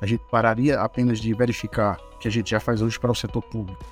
[0.00, 3.42] a gente pararia apenas de verificar, que a gente já faz hoje para o setor
[3.42, 3.84] público,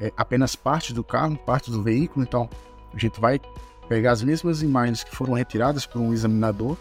[0.00, 2.24] é apenas parte do carro, parte do veículo.
[2.24, 2.48] Então,
[2.92, 3.40] a gente vai
[3.88, 6.76] pegar as mesmas imagens que foram retiradas por um examinador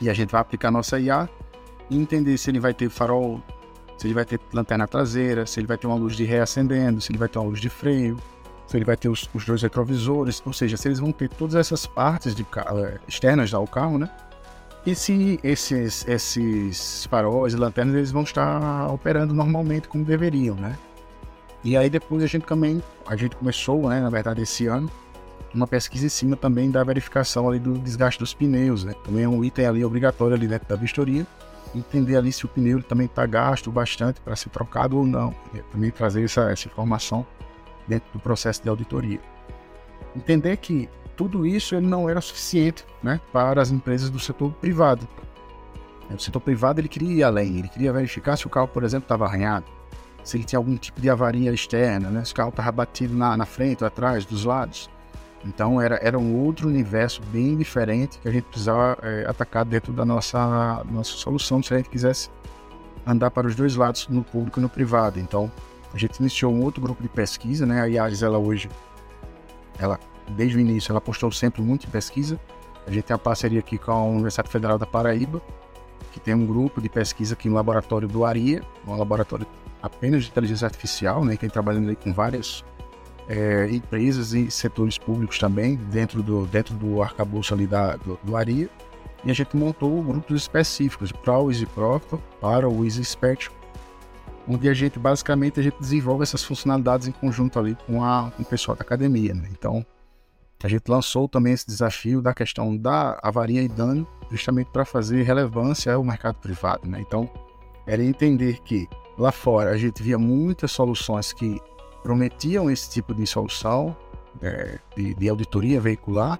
[0.00, 1.28] e a gente vai aplicar nossa IA
[1.88, 3.40] e entender se ele vai ter farol,
[3.96, 7.00] se ele vai ter lanterna traseira, se ele vai ter uma luz de ré acendendo,
[7.00, 8.18] se ele vai ter uma luz de freio,
[8.66, 11.54] se ele vai ter os, os dois retrovisores, ou seja, se eles vão ter todas
[11.54, 14.10] essas partes de, é, externas ao carro, né?
[14.84, 20.76] E se esses, esses faróis e lanternas eles vão estar operando normalmente como deveriam, né?
[21.62, 24.90] E aí depois a gente também, a gente começou, né, na verdade esse ano,
[25.54, 28.94] uma pesquisa em cima também da verificação ali do desgaste dos pneus, né?
[29.04, 31.24] Também é um item ali obrigatório ali dentro da vistoria,
[31.72, 35.32] entender ali se o pneu também está gasto bastante para ser trocado ou não.
[35.54, 37.24] E também trazer essa, essa informação
[37.86, 39.20] dentro do processo de auditoria.
[40.16, 45.06] Entender que tudo isso ele não era suficiente né, para as empresas do setor privado.
[46.10, 49.04] O setor privado ele queria ir além, ele queria verificar se o carro, por exemplo,
[49.04, 49.64] estava arranhado,
[50.22, 53.36] se ele tinha algum tipo de avaria externa, né, se o carro estava batido na,
[53.36, 54.90] na frente atrás, dos lados.
[55.44, 59.92] Então era, era um outro universo bem diferente que a gente precisava é, atacar dentro
[59.92, 62.30] da nossa, nossa solução se a gente quisesse
[63.06, 65.18] andar para os dois lados, no público e no privado.
[65.18, 65.50] Então,
[65.92, 67.80] a gente iniciou um outro grupo de pesquisa, né?
[67.80, 68.70] A IARES, ela hoje,
[69.78, 69.98] ela,
[70.30, 72.40] desde o início, ela apostou sempre muito em pesquisa.
[72.86, 75.40] A gente tem a parceria aqui com a Universidade Federal da Paraíba,
[76.12, 79.46] que tem um grupo de pesquisa aqui no laboratório do ARIA, um laboratório
[79.82, 81.32] apenas de inteligência artificial, né?
[81.32, 82.64] Que tem trabalhando aí com várias
[83.28, 88.36] é, empresas e setores públicos também, dentro do, dentro do arcabouço ali da, do, do
[88.36, 88.68] ARIA.
[89.24, 93.54] E a gente montou grupos específicos para o Easy Proctor, para o Easy Spectrum,
[94.48, 98.42] onde a gente basicamente a gente desenvolve essas funcionalidades em conjunto ali com, a, com
[98.42, 99.32] o pessoal da academia.
[99.32, 99.48] Né?
[99.52, 99.86] Então,
[100.62, 105.22] a gente lançou também esse desafio da questão da avaria e dano, justamente para fazer
[105.22, 106.88] relevância ao mercado privado.
[106.88, 107.00] Né?
[107.00, 107.28] Então,
[107.86, 111.60] era entender que lá fora a gente via muitas soluções que
[112.02, 113.96] prometiam esse tipo de solução
[114.40, 116.38] é, de, de auditoria veicular,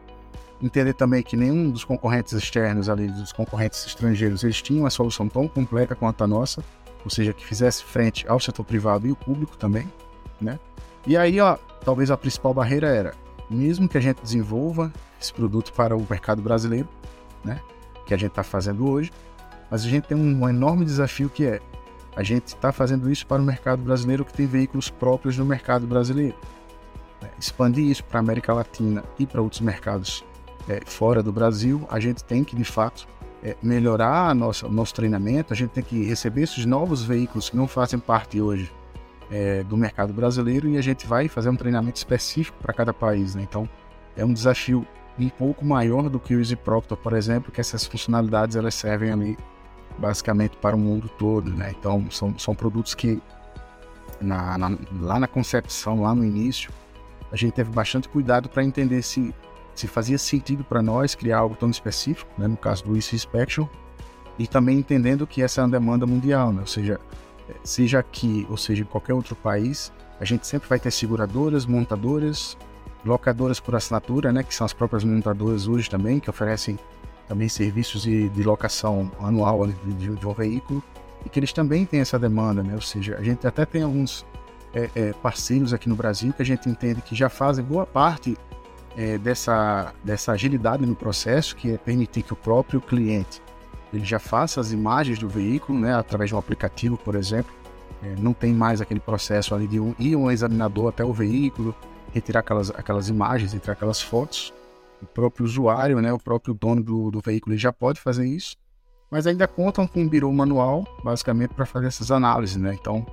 [0.60, 5.28] entender também que nenhum dos concorrentes externos ali, dos concorrentes estrangeiros, eles tinham uma solução
[5.28, 6.64] tão completa quanto a nossa,
[7.04, 9.90] ou seja, que fizesse frente ao setor privado e o público também,
[10.40, 10.58] né?
[11.04, 13.14] E aí, ó, talvez a principal barreira era,
[13.50, 16.88] mesmo que a gente desenvolva esse produto para o mercado brasileiro,
[17.44, 17.60] né?
[18.06, 19.10] Que a gente está fazendo hoje,
[19.70, 21.60] mas a gente tem um, enorme desafio que é
[22.14, 25.86] a gente está fazendo isso para o mercado brasileiro que tem veículos próprios no mercado
[25.86, 26.36] brasileiro.
[27.22, 27.30] Né?
[27.38, 30.22] Expandir isso para a América Latina e para outros mercados
[30.68, 33.08] é, fora do Brasil, a gente tem que, de fato,
[33.42, 37.48] é, melhorar a nossa, o nosso treinamento, a gente tem que receber esses novos veículos
[37.48, 38.70] que não fazem parte hoje
[39.32, 43.34] é, do mercado brasileiro e a gente vai fazer um treinamento específico para cada país.
[43.34, 43.42] Né?
[43.42, 43.66] Então,
[44.14, 44.86] é um desafio
[45.18, 49.10] um pouco maior do que o Easy Proctor, por exemplo, que essas funcionalidades elas servem
[49.10, 49.38] ali
[49.98, 51.50] basicamente para o mundo todo.
[51.50, 51.74] Né?
[51.78, 53.22] Então, são, são produtos que
[54.20, 56.70] na, na, lá na concepção, lá no início,
[57.30, 59.34] a gente teve bastante cuidado para entender se
[59.74, 63.66] se fazia sentido para nós criar algo tão específico, né, no caso do Easy Inspection,
[64.38, 67.00] e também entendendo que essa é uma demanda mundial, né, ou seja,
[67.64, 72.56] seja aqui ou seja em qualquer outro país, a gente sempre vai ter seguradoras, montadoras,
[73.04, 76.78] locadoras por assinatura, né, que são as próprias montadoras hoje também, que oferecem
[77.26, 79.74] também serviços de, de locação anual de,
[80.14, 80.82] de, um veículo,
[81.26, 84.24] e que eles também têm essa demanda, né, ou seja, a gente até tem alguns
[84.72, 88.36] é, é, parceiros aqui no Brasil que a gente entende que já fazem boa parte
[88.96, 93.41] é, dessa, dessa agilidade no processo, que é permitir que o próprio cliente
[93.92, 97.52] ele já faça as imagens do veículo, né, através de um aplicativo, por exemplo.
[98.02, 101.74] É, não tem mais aquele processo ali de um, ir um examinador até o veículo,
[102.12, 104.52] retirar aquelas, aquelas imagens, retirar aquelas fotos.
[105.00, 108.56] O próprio usuário, né, o próprio dono do, do veículo, ele já pode fazer isso,
[109.10, 112.56] mas ainda contam com um birô manual, basicamente, para fazer essas análises.
[112.56, 112.76] Né?
[112.80, 113.04] Então,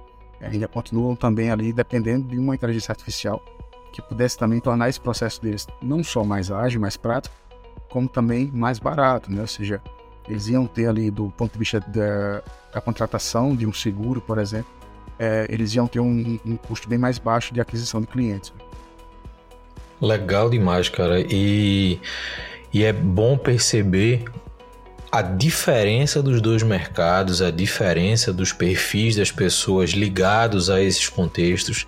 [0.41, 3.43] ainda continuam também ali dependendo de uma inteligência artificial
[3.91, 7.35] que pudesse também tornar esse processo deles não só mais ágil, mais prático,
[7.89, 9.41] como também mais barato, né?
[9.41, 9.81] Ou seja,
[10.29, 12.41] eles iam ter ali, do ponto de vista da,
[12.73, 14.71] da contratação de um seguro, por exemplo,
[15.17, 18.53] é, eles iam ter um, um, custo bem mais baixo de aquisição de clientes.
[19.99, 21.19] Legal demais, cara.
[21.19, 21.99] E,
[22.73, 24.23] e é bom perceber
[25.11, 31.87] a diferença dos dois mercados, a diferença dos perfis das pessoas ligados a esses contextos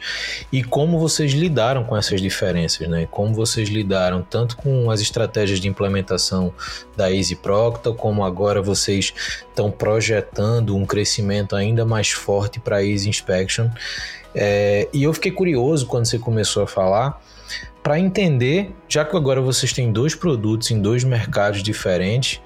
[0.51, 3.07] e como vocês lidaram com essas diferenças, né?
[3.12, 6.51] Como vocês lidaram tanto com as estratégias de implementação
[6.97, 9.13] da Easy Proctor, como agora vocês
[9.49, 13.69] estão projetando um crescimento ainda mais forte para a Easy Inspection.
[14.34, 17.21] É, e eu fiquei curioso quando você começou a falar
[17.84, 22.39] para entender, já que agora vocês têm dois produtos em dois mercados diferentes,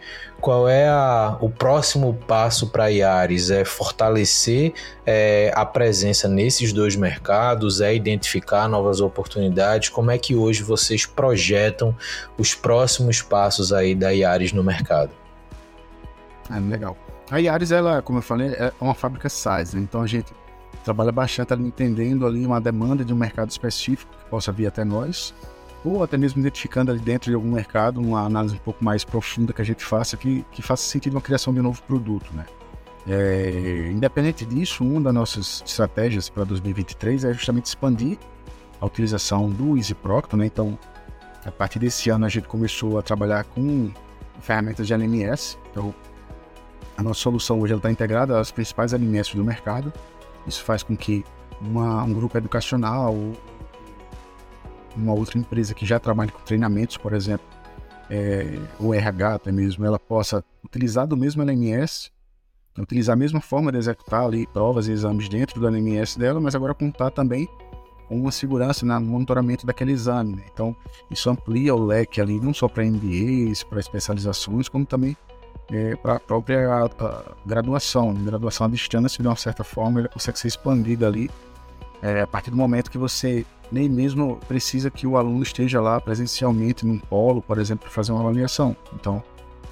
[0.45, 3.49] qual é a, o próximo passo para a Iares?
[3.49, 7.81] É fortalecer é, a presença nesses dois mercados?
[7.81, 9.89] É identificar novas oportunidades?
[9.89, 11.97] Como é que hoje vocês projetam
[12.37, 15.09] os próximos passos aí da Iares no mercado?
[16.55, 16.95] É, legal.
[17.31, 19.81] A Iares, ela, como eu falei, é uma fábrica size, né?
[19.81, 20.31] então a gente
[20.83, 25.33] trabalha bastante entendendo ali uma demanda de um mercado específico que possa vir até nós
[25.89, 29.53] ou até mesmo identificando ali dentro de algum mercado uma análise um pouco mais profunda
[29.53, 32.45] que a gente faça, que, que faça sentido uma criação de um novo produto, né?
[33.07, 38.17] É, independente disso, uma das nossas estratégias para 2023 é justamente expandir
[38.81, 40.47] a utilização do Easy Proctor, né?
[40.47, 40.77] Então,
[41.45, 43.91] a partir desse ano a gente começou a trabalhar com
[44.41, 45.57] ferramentas de LMS.
[45.71, 45.93] Então,
[46.97, 49.93] a nossa solução hoje está integrada às principais LMS do mercado.
[50.47, 51.23] Isso faz com que
[51.61, 53.15] uma, um grupo educacional
[54.95, 57.45] uma outra empresa que já trabalha com treinamentos, por exemplo,
[58.09, 62.11] é, o RH até mesmo, ela possa utilizar do mesmo LMS,
[62.77, 66.55] utilizar a mesma forma de executar ali provas e exames dentro do LMS dela, mas
[66.55, 67.47] agora contar também
[68.07, 70.35] com uma segurança no monitoramento daquele exame.
[70.35, 70.43] Né?
[70.53, 70.75] Então,
[71.09, 75.17] isso amplia o leque ali, não só para MBAs, para especializações, como também
[75.71, 76.67] é, para a própria
[77.45, 78.11] graduação.
[78.11, 81.29] A graduação à distância, de uma certa forma, ele consegue ser expandida ali
[82.01, 85.99] é, a partir do momento que você nem mesmo precisa que o aluno esteja lá
[85.99, 88.75] presencialmente num polo, por exemplo, para fazer uma avaliação.
[88.93, 89.23] Então,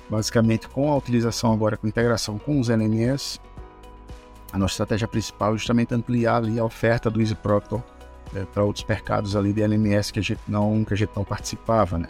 [0.10, 3.40] basicamente, com a utilização agora, com a integração com os LMS,
[4.52, 7.36] a nossa estratégia principal é justamente ampliar ali a oferta do Easy
[8.36, 11.24] é, para outros mercados ali de LMS que a gente não, que a gente não
[11.24, 12.10] participava, né?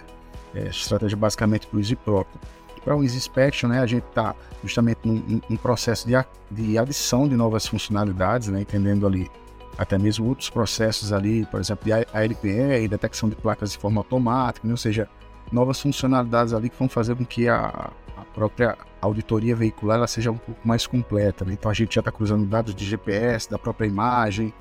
[0.54, 1.96] É, estratégia basicamente para o Easy.
[1.96, 6.13] Para o Easy Inspection, né, a gente está justamente num, num processo de,
[6.52, 9.32] de adição de novas funcionalidades, né, entendendo ali
[9.77, 14.67] até mesmo outros processos ali, por exemplo, de ALPR, detecção de placas de forma automática,
[14.67, 14.73] né?
[14.73, 15.09] ou seja,
[15.51, 20.31] novas funcionalidades ali que vão fazer com que a, a própria auditoria veicular ela seja
[20.31, 21.43] um pouco mais completa.
[21.43, 21.53] Né?
[21.53, 24.53] Então a gente já está cruzando dados de GPS, da própria imagem,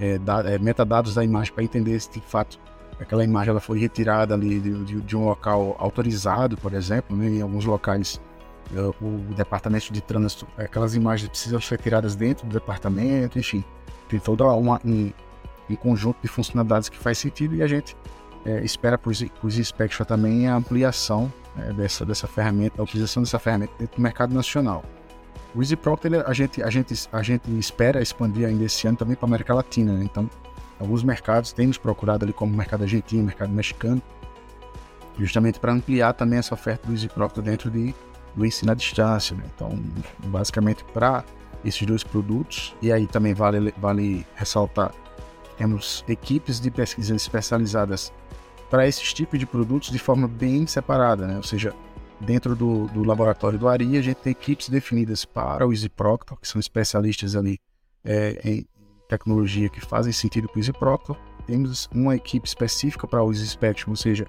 [0.00, 2.58] é, da, é, metadados da imagem para entender se de fato
[3.00, 7.28] aquela imagem ela foi retirada ali de, de, de um local autorizado, por exemplo, né?
[7.28, 8.20] em alguns locais
[8.74, 13.64] é, o departamento de trânsito, aquelas imagens precisam ser tiradas dentro do departamento, enfim
[14.08, 15.12] tem todo um, um,
[15.76, 17.96] conjunto de funcionalidades que faz sentido e a gente
[18.44, 23.38] é, espera para os Spectra também a ampliação é, dessa, dessa ferramenta, a utilização dessa
[23.38, 24.84] ferramenta dentro do mercado nacional.
[25.54, 29.16] O Easy Proctor, a gente, a, gente, a gente espera expandir ainda esse ano também
[29.16, 30.04] para a América Latina, né?
[30.04, 30.28] então
[30.78, 34.02] alguns mercados têm nos procurado ali como o mercado argentino, mercado mexicano,
[35.18, 37.94] justamente para ampliar também essa oferta do Easy Proctor dentro de,
[38.34, 39.34] do ensino à distância.
[39.34, 39.44] Né?
[39.54, 39.82] Então,
[40.26, 41.24] basicamente, para
[41.64, 42.74] esses dois produtos.
[42.80, 44.92] E aí também vale, vale ressaltar
[45.56, 48.12] temos equipes de pesquisa especializadas
[48.70, 51.36] para esses tipos de produtos de forma bem separada, né?
[51.36, 51.74] Ou seja,
[52.20, 56.38] dentro do, do laboratório do ARI, a gente tem equipes definidas para o Easy Proctor,
[56.38, 57.58] que são especialistas ali
[58.04, 58.66] é, em
[59.08, 61.16] tecnologia que fazem sentido para o Easy Proctor.
[61.46, 64.26] Temos uma equipe específica para o Easy Spectrum, ou seja,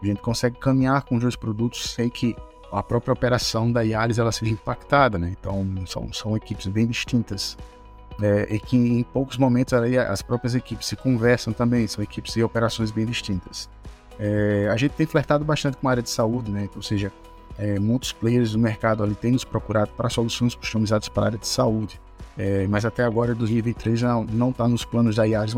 [0.00, 2.34] a gente consegue caminhar com os dois produtos sem que
[2.72, 5.34] a própria operação da Yaris ela seja impactada, né?
[5.38, 7.56] Então são, são equipes bem distintas
[8.22, 12.42] é, e que em poucos momentos as próprias equipes se conversam também, são equipes e
[12.42, 13.68] operações bem distintas.
[14.18, 16.68] É, a gente tem flertado bastante com a área de saúde, né?
[16.76, 17.12] Ou seja,
[17.58, 21.38] é, muitos players do mercado ali têm nos procurado para soluções customizadas para a área
[21.38, 22.00] de saúde,
[22.36, 24.02] é, mas até agora 2023
[24.32, 25.54] não está nos planos da Yaris,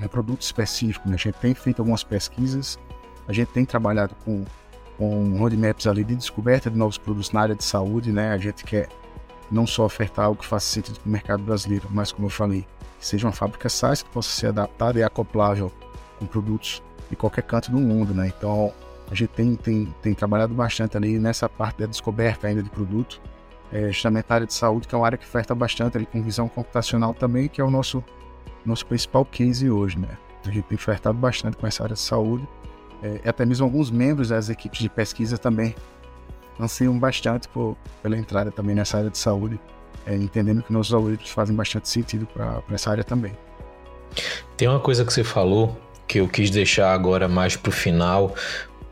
[0.00, 1.08] é produto específico.
[1.08, 1.14] Né?
[1.14, 2.78] A gente tem feito algumas pesquisas,
[3.26, 4.44] a gente tem trabalhado com
[5.02, 8.30] com roadmaps ali de descoberta de novos produtos na área de saúde, né?
[8.30, 8.88] A gente quer
[9.50, 12.64] não só ofertar algo que faça sentido para o mercado brasileiro, mas como eu falei,
[13.00, 15.72] que seja uma fábrica SaaS que possa ser adaptada e acoplável
[16.20, 18.28] com produtos de qualquer canto do mundo, né?
[18.28, 18.72] Então,
[19.10, 23.20] a gente tem, tem, tem trabalhado bastante ali nessa parte da descoberta ainda de produto,
[23.72, 26.22] é, justamente na área de saúde, que é uma área que oferta bastante ali com
[26.22, 28.04] visão computacional também, que é o nosso,
[28.64, 30.16] nosso principal case hoje, né?
[30.46, 32.46] A gente tem ofertado bastante com essa área de saúde
[33.02, 35.74] é, até mesmo alguns membros das equipes de pesquisa também
[36.58, 39.58] anseiam bastante por, pela entrada também nessa área de saúde,
[40.06, 43.32] é, entendendo que nossos algoritmos fazem bastante sentido para essa área também.
[44.56, 48.34] Tem uma coisa que você falou que eu quis deixar agora mais para o final,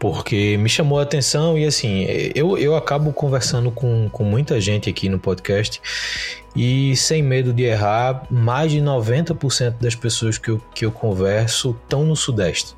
[0.00, 4.88] porque me chamou a atenção e assim, eu, eu acabo conversando com, com muita gente
[4.88, 5.80] aqui no podcast
[6.56, 11.76] e sem medo de errar, mais de 90% das pessoas que eu, que eu converso
[11.82, 12.74] estão no Sudeste.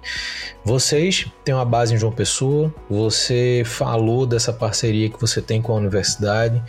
[0.65, 5.73] Vocês têm uma base em João Pessoa, você falou dessa parceria que você tem com
[5.73, 6.61] a universidade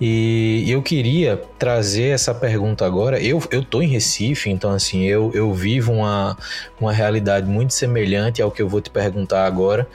[0.00, 3.20] e eu queria trazer essa pergunta agora.
[3.20, 6.36] Eu, eu tô em Recife, então assim, eu, eu vivo uma,
[6.80, 9.88] uma realidade muito semelhante ao que eu vou te perguntar agora,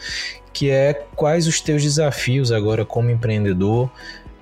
[0.51, 3.89] que é quais os teus desafios agora como empreendedor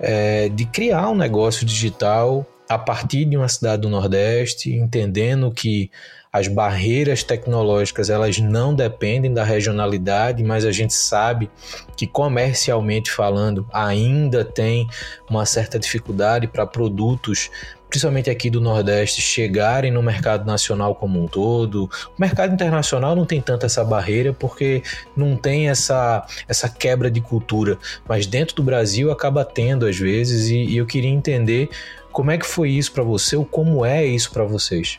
[0.00, 5.90] é, de criar um negócio digital a partir de uma cidade do Nordeste, entendendo que
[6.32, 11.50] as barreiras tecnológicas elas não dependem da regionalidade, mas a gente sabe
[11.94, 14.88] que comercialmente falando ainda tem
[15.28, 17.50] uma certa dificuldade para produtos
[17.92, 21.90] principalmente aqui do Nordeste, chegarem no mercado nacional como um todo.
[22.16, 24.82] O mercado internacional não tem tanta essa barreira porque
[25.14, 27.76] não tem essa, essa quebra de cultura,
[28.08, 31.68] mas dentro do Brasil acaba tendo às vezes, e, e eu queria entender
[32.10, 34.98] como é que foi isso para você ou como é isso para vocês.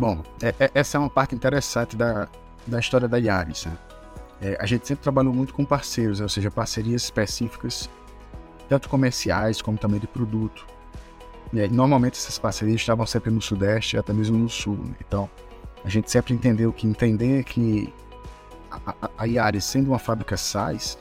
[0.00, 2.26] Bom, é, é, essa é uma parte interessante da,
[2.66, 3.66] da história da Yaris.
[3.66, 3.78] Né?
[4.40, 7.90] É, a gente sempre trabalhou muito com parceiros, ou seja, parcerias específicas,
[8.66, 10.66] tanto comerciais como também de produto.
[11.70, 14.78] Normalmente essas parcerias estavam sempre no Sudeste até mesmo no Sul.
[14.78, 14.94] Né?
[15.06, 15.28] Então,
[15.84, 17.92] a gente sempre entendeu que entender que
[18.70, 20.96] a, a, a Yaris, sendo uma fábrica SaaS,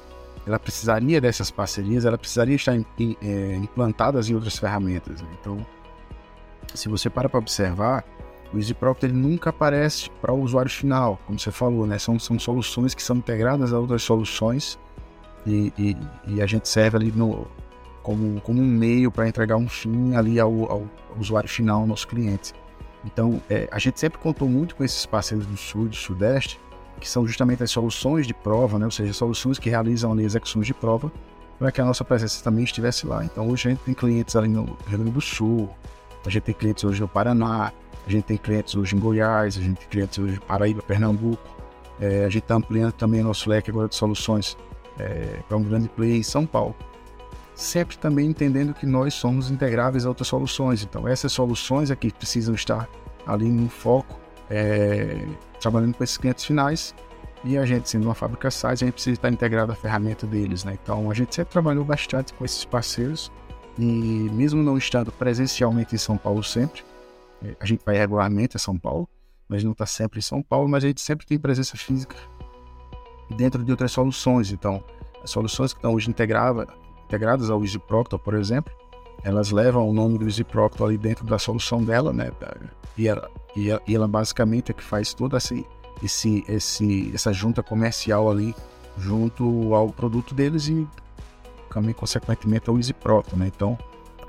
[0.45, 5.21] ela precisaria dessas parcerias, ela precisaria estar em, em, é, implantadas em outras ferramentas.
[5.21, 5.29] Né?
[5.39, 5.65] Então,
[6.73, 8.03] se você para para observar,
[8.53, 11.99] o Easy Proctor ele nunca aparece para o usuário final, como você falou, né?
[11.99, 14.79] São, são soluções que são integradas a outras soluções
[15.45, 15.97] e, e,
[16.27, 17.47] e a gente serve ali no,
[18.01, 20.83] como, como um meio para entregar um fim ali ao, ao,
[21.17, 22.53] usuário final, ao nosso cliente.
[23.05, 26.59] Então, é, a gente sempre contou muito com esses parceiros do Sul e do Sudeste,
[26.99, 28.85] que são justamente as soluções de prova, né?
[28.85, 31.11] ou seja, soluções que realizam ali execuções de prova,
[31.57, 33.23] para que a nossa presença também estivesse lá.
[33.23, 35.69] Então, hoje a gente tem clientes ali no Rio Grande do Sul,
[36.25, 37.71] a gente tem clientes hoje no Paraná,
[38.05, 41.43] a gente tem clientes hoje em Goiás, a gente tem clientes hoje em Paraíba, Pernambuco.
[41.99, 44.57] É, a gente está ampliando também nosso leque agora de soluções
[44.97, 46.75] é, para um grande player em São Paulo
[47.59, 50.83] sempre também entendendo que nós somos integráveis a outras soluções.
[50.83, 52.87] Então, essas soluções aqui precisam estar
[53.27, 54.17] ali no foco,
[54.49, 55.25] é,
[55.59, 56.95] trabalhando com esses clientes finais.
[57.43, 60.63] E a gente, sendo uma fábrica SaaS, a gente precisa estar integrado à ferramenta deles.
[60.63, 60.77] Né?
[60.81, 63.31] Então, a gente sempre trabalhou bastante com esses parceiros.
[63.77, 63.83] E
[64.33, 66.88] mesmo não estando presencialmente em São Paulo sempre, é,
[67.59, 69.07] a gente vai regularmente a São Paulo,
[69.47, 72.15] mas não está sempre em São Paulo, mas a gente sempre tem presença física
[73.35, 74.51] dentro de outras soluções.
[74.51, 74.83] Então,
[75.23, 76.67] as soluções que estão hoje integradas,
[77.05, 78.73] integradas ao EasyProctor, por exemplo,
[79.23, 82.31] elas levam o nome do EasyProctor ali dentro da solução dela, né?
[82.97, 85.65] E ela, e ela, e ela basicamente é que faz toda esse,
[86.03, 88.55] esse, esse, essa junta comercial ali
[88.97, 90.87] junto ao produto deles e
[91.71, 93.47] também, consequentemente, ao EasyProctor, né?
[93.47, 93.77] Então,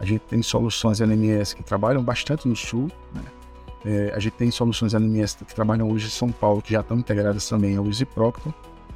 [0.01, 3.23] a gente tem soluções LMS que trabalham bastante no Sul, né?
[3.85, 6.99] É, a gente tem soluções LMS que trabalham hoje em São Paulo, que já estão
[6.99, 8.53] integradas também ao EasyProctor.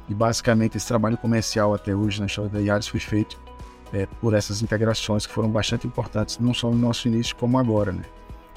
[0.09, 3.39] E basicamente esse trabalho comercial até hoje na história da Yaris foi feito
[3.93, 7.91] é, por essas integrações que foram bastante importantes, não só no nosso início como agora,
[7.91, 8.03] né?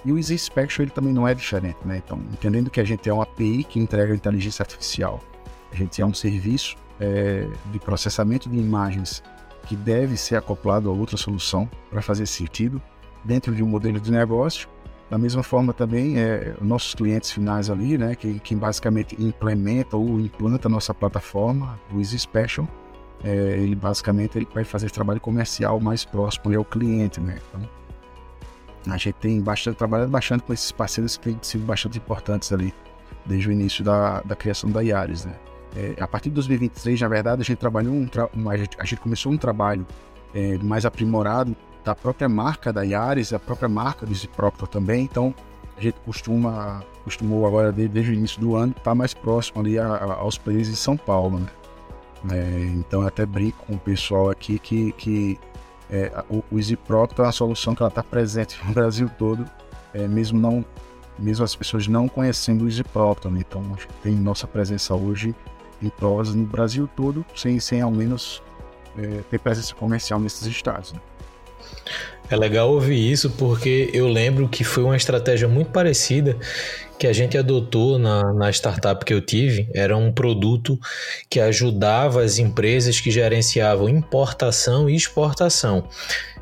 [0.05, 0.37] E o Easy
[0.79, 2.01] ele também não é diferente, né?
[2.05, 5.21] Então, entendendo que a gente é uma API que entrega inteligência artificial,
[5.71, 9.23] a gente é um serviço é, de processamento de imagens
[9.69, 12.81] que deve ser acoplado a outra solução para fazer sentido
[13.23, 14.67] dentro de um modelo de negócio.
[15.11, 20.19] Da mesma forma também, é, nossos clientes finais ali, né, que, que basicamente implementa ou
[20.19, 22.67] implanta a nossa plataforma, o Easy Special,
[23.23, 27.39] é, ele basicamente ele vai fazer trabalho comercial mais próximo ao cliente, né?
[27.49, 27.69] Então,
[28.93, 32.73] a gente tem bastante trabalhado bastante com esses parceiros que têm sido bastante importantes ali
[33.27, 35.35] desde o início da, da criação da Yaris, né?
[35.77, 38.85] É, a partir de 2023, na verdade, a gente trabalhou um, tra a, gente, a
[38.97, 39.87] começou um trabalho
[40.35, 45.05] é, mais aprimorado da própria marca da Yaris, a própria marca do Proctor também.
[45.05, 45.35] Então,
[45.77, 49.63] a gente costuma costumou agora desde, desde o início do ano estar tá mais próximo
[49.63, 51.47] ali a, a, aos players em São Paulo, né?
[52.33, 55.39] É, então eu até brinco com o pessoal aqui que, que
[55.89, 59.45] é, o, o é uma solução que ela está presente no Brasil todo,
[59.95, 60.65] é, mesmo não
[61.19, 63.31] mesmo as pessoas não conhecendo o Proctor.
[63.33, 63.41] Né?
[63.41, 63.63] Então
[64.03, 65.35] tem nossa presença hoje
[65.83, 68.43] em provas no Brasil todo, sem, sem ao menos
[68.97, 70.93] é, ter presença comercial nesses estados.
[70.93, 71.01] Né?
[72.31, 76.37] É legal ouvir isso porque eu lembro que foi uma estratégia muito parecida
[76.99, 79.69] que a gente adotou na, na startup que eu tive.
[79.73, 80.79] Era um produto
[81.31, 85.89] que ajudava as empresas que gerenciavam importação e exportação.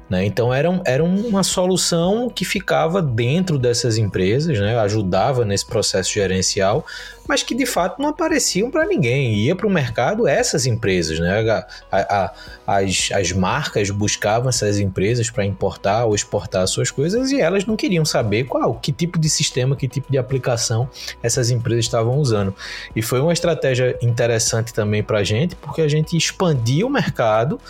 [0.08, 0.24] Né?
[0.24, 4.76] Então era, era uma solução que ficava dentro dessas empresas, né?
[4.78, 6.84] ajudava nesse processo gerencial,
[7.28, 9.34] mas que de fato não apareciam para ninguém.
[9.34, 11.40] Ia para o mercado essas empresas, né?
[11.50, 12.32] A, a,
[12.66, 17.76] as, as marcas buscavam essas empresas para importar ou exportar suas coisas e elas não
[17.76, 20.88] queriam saber qual, que tipo de sistema, que tipo de aplicação
[21.22, 22.54] essas empresas estavam usando.
[22.94, 27.60] E foi uma estratégia interessante também para a gente, porque a gente expandia o mercado.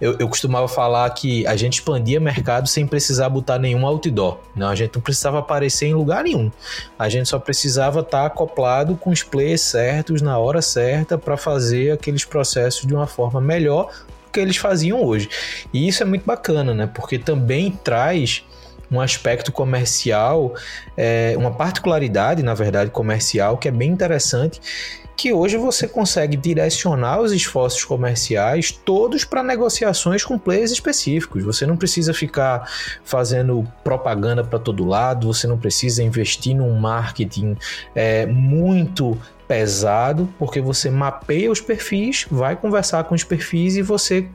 [0.00, 4.38] Eu, eu costumava falar que a gente expandia mercado sem precisar botar nenhum outdoor.
[4.54, 6.50] Não, a gente não precisava aparecer em lugar nenhum.
[6.98, 11.36] A gente só precisava estar tá acoplado com os players certos na hora certa para
[11.36, 13.90] fazer aqueles processos de uma forma melhor
[14.24, 15.28] do que eles faziam hoje.
[15.74, 16.90] E isso é muito bacana, né?
[16.92, 18.42] Porque também traz
[18.90, 20.54] um aspecto comercial,
[20.96, 24.58] é, uma particularidade, na verdade, comercial, que é bem interessante,
[25.16, 31.42] que hoje você consegue direcionar os esforços comerciais todos para negociações com players específicos.
[31.44, 32.68] Você não precisa ficar
[33.04, 37.56] fazendo propaganda para todo lado, você não precisa investir num marketing
[37.94, 44.28] é, muito pesado, porque você mapeia os perfis, vai conversar com os perfis e você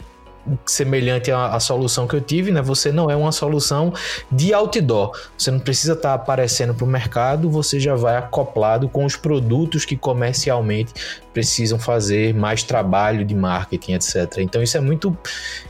[0.65, 2.61] semelhante à, à, solução que eu tive, né?
[2.61, 3.93] Você não é uma solução
[4.31, 5.11] de outdoor.
[5.37, 9.15] Você não precisa estar tá aparecendo para o mercado, você já vai acoplado com os
[9.15, 10.93] produtos que comercialmente
[11.33, 14.37] precisam fazer mais trabalho de marketing, etc.
[14.39, 15.17] Então isso é muito,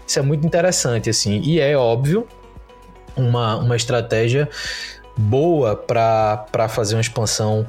[0.05, 1.41] isso é muito interessante, assim.
[1.41, 2.27] E é óbvio
[3.15, 4.49] uma, uma estratégia
[5.17, 7.67] boa para fazer uma expansão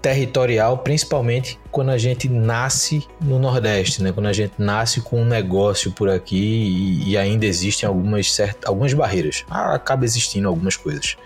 [0.00, 4.12] territorial, principalmente quando a gente nasce no Nordeste, né?
[4.12, 8.68] quando a gente nasce com um negócio por aqui e, e ainda existem algumas, certas,
[8.68, 9.44] algumas barreiras.
[9.50, 11.16] Ah, acaba existindo algumas coisas.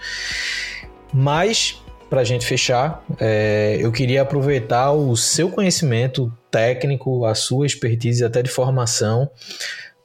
[1.13, 7.65] Mas para a gente fechar, é, eu queria aproveitar o seu conhecimento técnico, a sua
[7.67, 9.31] expertise até de formação,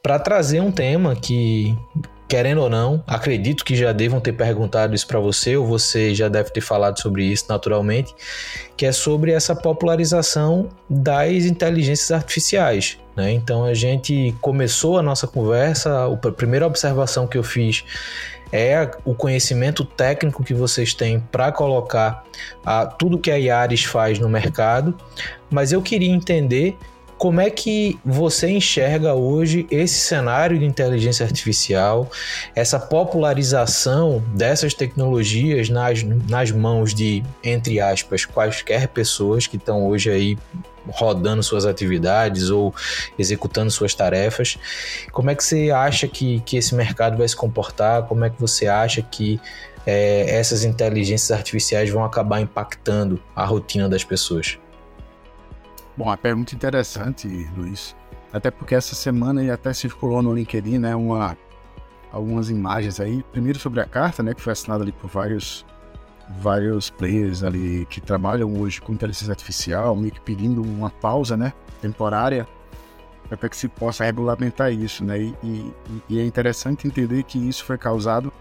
[0.01, 1.77] para trazer um tema que
[2.27, 6.27] querendo ou não, acredito que já devam ter perguntado isso para você, ou você já
[6.27, 8.13] deve ter falado sobre isso naturalmente,
[8.75, 12.97] que é sobre essa popularização das inteligências artificiais.
[13.15, 13.31] Né?
[13.31, 17.83] Então a gente começou a nossa conversa, a primeira observação que eu fiz
[18.51, 22.23] é o conhecimento técnico que vocês têm para colocar
[22.65, 24.95] a, tudo que a Iares faz no mercado,
[25.49, 26.77] mas eu queria entender
[27.17, 32.09] como é que você enxerga hoje esse cenário de inteligência artificial,
[32.55, 40.11] essa popularização dessas tecnologias nas, nas mãos de, entre aspas, quaisquer pessoas que estão hoje
[40.11, 40.37] aí
[40.89, 42.73] rodando suas atividades ou
[43.17, 44.57] executando suas tarefas.
[45.11, 48.03] Como é que você acha que, que esse mercado vai se comportar?
[48.03, 49.39] Como é que você acha que
[49.85, 54.57] é, essas inteligências artificiais vão acabar impactando a rotina das pessoas?
[55.97, 57.27] Bom, a pergunta interessante,
[57.57, 57.95] Luiz.
[58.31, 61.35] Até porque essa semana ele até circulou no LinkedIn, né, uma,
[62.11, 63.23] algumas imagens aí.
[63.31, 65.65] Primeiro sobre a carta, né, que foi assinada ali por vários
[66.41, 71.53] vários players ali que trabalham hoje com inteligência artificial, meio que pedindo uma pausa, né,
[71.81, 72.45] temporária,
[73.29, 75.19] para que se possa regulamentar isso, né?
[75.19, 75.73] E, e,
[76.09, 78.31] e é interessante entender que isso foi causado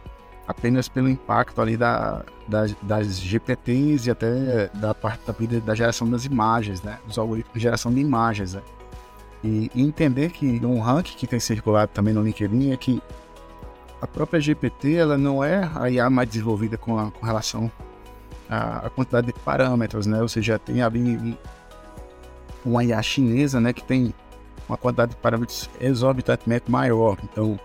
[0.47, 6.09] apenas pelo impacto ali da, das, das GPTs e até da parte da, da geração
[6.09, 6.99] das imagens, né?
[7.07, 8.63] Dos algoritmos de geração de imagens, né?
[9.43, 13.03] E, e entender que um ranking que tem circulado também no LinkedIn é que
[14.01, 17.71] a própria GPT ela não é a IA mais desenvolvida com, a, com relação
[18.49, 20.21] à, à, quantidade de parâmetros, né?
[20.23, 21.37] Ou seja, tem ali
[22.65, 24.13] uma IA chinesa, né, que tem
[24.69, 27.17] uma quantidade de parâmetros exorbitantemente maior.
[27.23, 27.59] Então,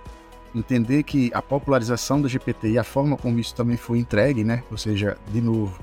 [0.54, 4.64] entender que a popularização do GPT e a forma como isso também foi entregue, né?
[4.70, 5.80] Ou seja, de novo,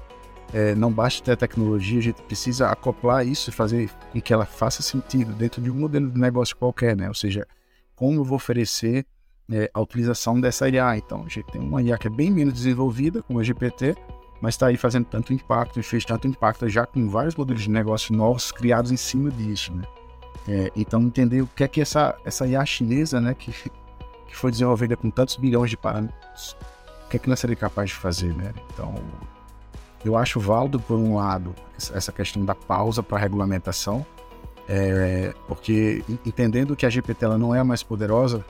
[0.52, 4.32] é, não basta ter a tecnologia, a gente precisa acoplar isso e fazer com que
[4.32, 7.08] ela faça sentido dentro de um modelo de negócio qualquer, né?
[7.08, 7.46] Ou seja,
[7.94, 9.06] como eu vou oferecer
[9.50, 10.96] é, a utilização dessa IA.
[10.96, 13.96] Então, a gente tem uma IA que é bem menos desenvolvida, como a GPT,
[14.40, 17.70] mas está aí fazendo tanto impacto e fez tanto impacto já com vários modelos de
[17.70, 19.82] negócio novos criados em cima disso, né?
[20.46, 23.52] É, então, entender o que é que essa, essa IA chinesa, né, que
[24.28, 26.56] que foi desenvolvida com tantos bilhões de parâmetros,
[27.06, 28.52] o que é que nós seria capaz de fazer, né?
[28.72, 28.94] Então,
[30.04, 31.54] eu acho válido, por um lado,
[31.92, 34.06] essa questão da pausa para a regulamentação,
[34.68, 38.44] é, porque entendendo que a GPT ela não é a mais poderosa,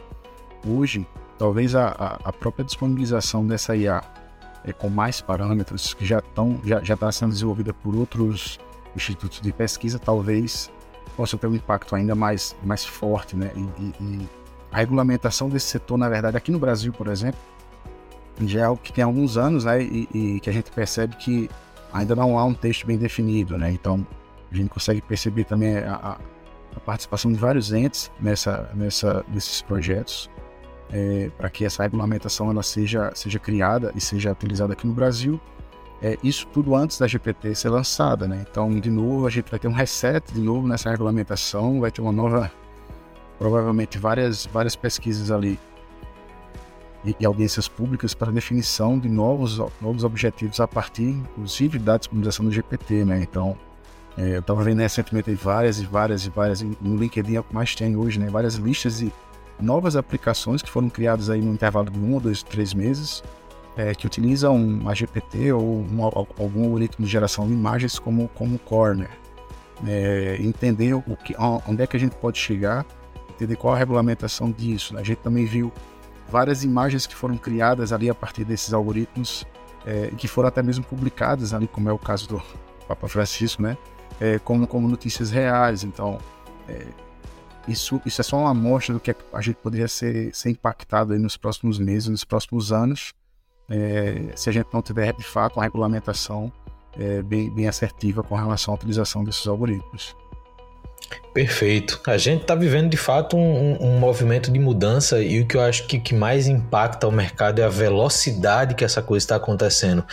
[0.66, 1.06] hoje,
[1.38, 4.02] talvez a, a própria disponibilização dessa IA
[4.64, 8.58] é, com mais parâmetros, que já estão já, já está sendo desenvolvida por outros
[8.94, 10.70] institutos de pesquisa, talvez
[11.16, 13.50] possa ter um impacto ainda mais, mais forte, né?
[13.56, 14.28] E, e,
[14.70, 17.40] a regulamentação desse setor, na verdade, aqui no Brasil, por exemplo,
[18.42, 21.50] já é algo que tem alguns anos, né, e, e, que a gente percebe que
[21.92, 24.06] ainda não há um texto bem definido, né, então
[24.50, 26.18] a gente consegue perceber também a,
[26.76, 30.30] a participação de vários entes nessa, nessa, nesses projetos,
[30.90, 35.40] é, para que essa regulamentação ela seja, seja criada e seja utilizada aqui no Brasil,
[36.00, 38.46] é, isso tudo antes da GPT ser lançada, né?
[38.48, 42.00] Então, de novo, a gente vai ter um reset de novo nessa regulamentação, vai ter
[42.00, 42.50] uma nova
[43.38, 45.58] provavelmente várias, várias pesquisas ali
[47.04, 52.44] e, e audiências públicas para definição de novos, novos objetivos a partir, inclusive, da disponibilização
[52.44, 53.20] do GPT, né?
[53.22, 53.56] Então,
[54.16, 57.54] é, eu estava vendo recentemente várias e várias e várias, no LinkedIn é o que
[57.54, 58.28] mais tem hoje, né?
[58.28, 59.12] Várias listas de
[59.60, 63.22] novas aplicações que foram criadas aí no intervalo de um dois, três meses,
[63.76, 68.58] é, que utilizam a GPT ou um, algum algoritmo de geração de imagens como, como
[68.58, 69.08] core, né?
[69.86, 72.84] É, entender o que, onde é que a gente pode chegar
[73.38, 74.94] entender qual a regulamentação disso.
[74.94, 75.00] Né?
[75.00, 75.72] A gente também viu
[76.28, 79.46] várias imagens que foram criadas ali a partir desses algoritmos,
[79.86, 82.42] é, que foram até mesmo publicadas ali, como é o caso do
[82.86, 83.76] Papa Francisco, né?
[84.20, 85.84] É, como, como notícias reais.
[85.84, 86.18] Então,
[86.68, 86.84] é,
[87.68, 91.36] isso, isso é só uma amostra do que a gente poderia ser, ser impactado nos
[91.36, 93.14] próximos meses, nos próximos anos,
[93.70, 96.50] é, se a gente não tiver, de fato, uma regulamentação
[96.98, 100.16] é, bem, bem assertiva com relação à utilização desses algoritmos.
[101.32, 102.00] Perfeito.
[102.06, 105.60] A gente está vivendo de fato um, um, movimento de mudança e o que eu
[105.60, 110.04] acho que, que mais impacta o mercado é a velocidade que essa coisa está acontecendo.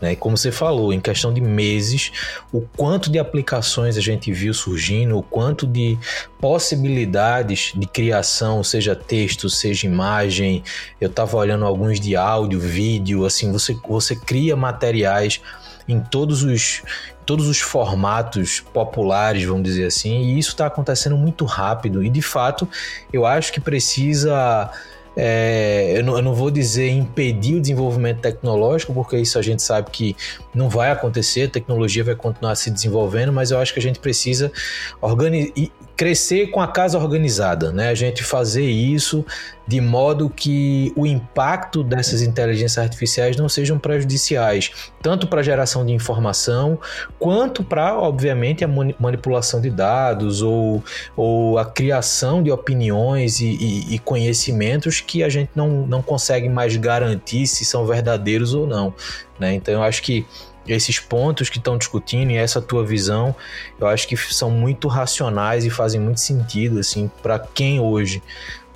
[0.00, 0.12] Né?
[0.12, 2.12] E como você falou, em questão de meses,
[2.52, 5.98] o quanto de aplicações a gente viu surgindo, o quanto de
[6.40, 10.62] possibilidades de criação, seja texto, seja imagem.
[11.00, 15.40] Eu estava olhando alguns de áudio, vídeo, assim, você, você cria materiais
[15.88, 16.82] em todos os
[17.26, 22.02] todos os formatos populares, vamos dizer assim, e isso está acontecendo muito rápido.
[22.02, 22.68] E de fato,
[23.12, 24.70] eu acho que precisa
[25.18, 29.62] é, eu, não, eu, não, vou dizer impedir o desenvolvimento tecnológico, porque isso a gente
[29.62, 30.14] sabe que
[30.54, 33.98] não vai acontecer, a tecnologia vai continuar se desenvolvendo, mas eu acho que a gente
[33.98, 34.52] precisa
[35.00, 35.52] organizar
[35.96, 37.88] crescer com a casa organizada, né?
[37.88, 39.24] A gente fazer isso
[39.66, 44.70] de modo que o impacto dessas inteligências artificiais não sejam prejudiciais,
[45.02, 46.78] tanto para a geração de informação,
[47.18, 50.84] quanto para, obviamente, a manipulação de dados ou,
[51.16, 56.48] ou a criação de opiniões e, e, e conhecimentos que a gente não, não consegue
[56.48, 58.94] mais garantir se são verdadeiros ou não.
[59.40, 59.54] Né?
[59.54, 60.24] Então, eu acho que
[60.66, 63.34] esses pontos que estão discutindo e essa tua visão,
[63.78, 68.22] eu acho que são muito racionais e fazem muito sentido assim para quem hoje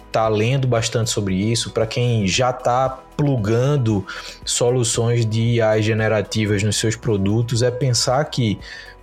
[0.07, 4.05] está lendo bastante sobre isso, para quem já está plugando
[4.45, 8.59] soluções de IA generativas nos seus produtos, é pensar que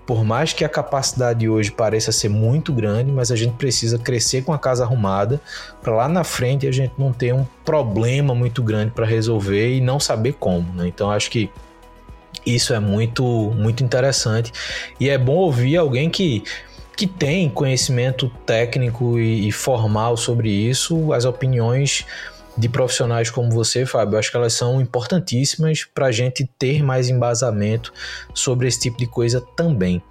[0.07, 4.41] por mais que a capacidade hoje pareça ser muito grande, mas a gente precisa crescer
[4.41, 5.41] com a casa arrumada
[5.81, 9.81] para lá na frente a gente não ter um problema muito grande para resolver e
[9.81, 10.73] não saber como.
[10.73, 10.87] Né?
[10.87, 11.49] Então acho que
[12.55, 13.23] isso é muito,
[13.55, 14.51] muito interessante
[14.99, 16.43] e é bom ouvir alguém que,
[16.95, 22.05] que tem conhecimento técnico e, e formal sobre isso, as opiniões
[22.57, 27.07] de profissionais como você, Fábio, acho que elas são importantíssimas para a gente ter mais
[27.07, 27.93] embasamento
[28.33, 30.01] sobre esse tipo de coisa também.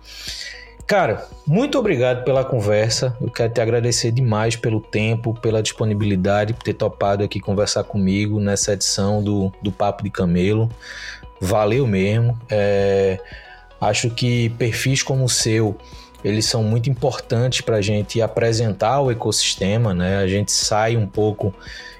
[0.86, 3.16] Cara, muito obrigado pela conversa.
[3.20, 8.38] Eu quero te agradecer demais pelo tempo, pela disponibilidade, por ter topado aqui conversar comigo
[8.38, 10.70] nessa edição do, do Papo de Camelo
[11.40, 12.38] valeu mesmo.
[12.50, 13.18] É,
[13.80, 15.76] acho que perfis como o seu,
[16.24, 20.18] eles são muito importantes para a gente apresentar o ecossistema, né?
[20.18, 21.54] A gente sai um pouco,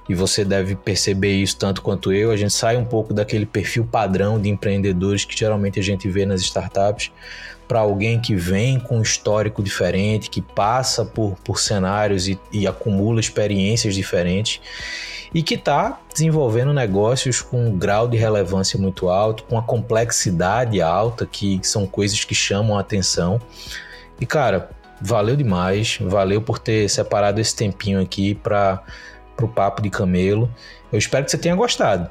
[0.09, 3.85] e você deve perceber isso tanto quanto eu, a gente sai um pouco daquele perfil
[3.85, 7.11] padrão de empreendedores que geralmente a gente vê nas startups
[7.67, 12.67] para alguém que vem com um histórico diferente, que passa por, por cenários e, e
[12.67, 14.61] acumula experiências diferentes
[15.35, 20.81] e que está desenvolvendo negócios com um grau de relevância muito alto, com uma complexidade
[20.81, 23.41] alta, que são coisas que chamam a atenção.
[24.21, 28.83] E cara, valeu demais, valeu por ter separado esse tempinho aqui para
[29.41, 30.51] o Papo de Camelo.
[30.93, 32.11] Eu espero que você tenha gostado.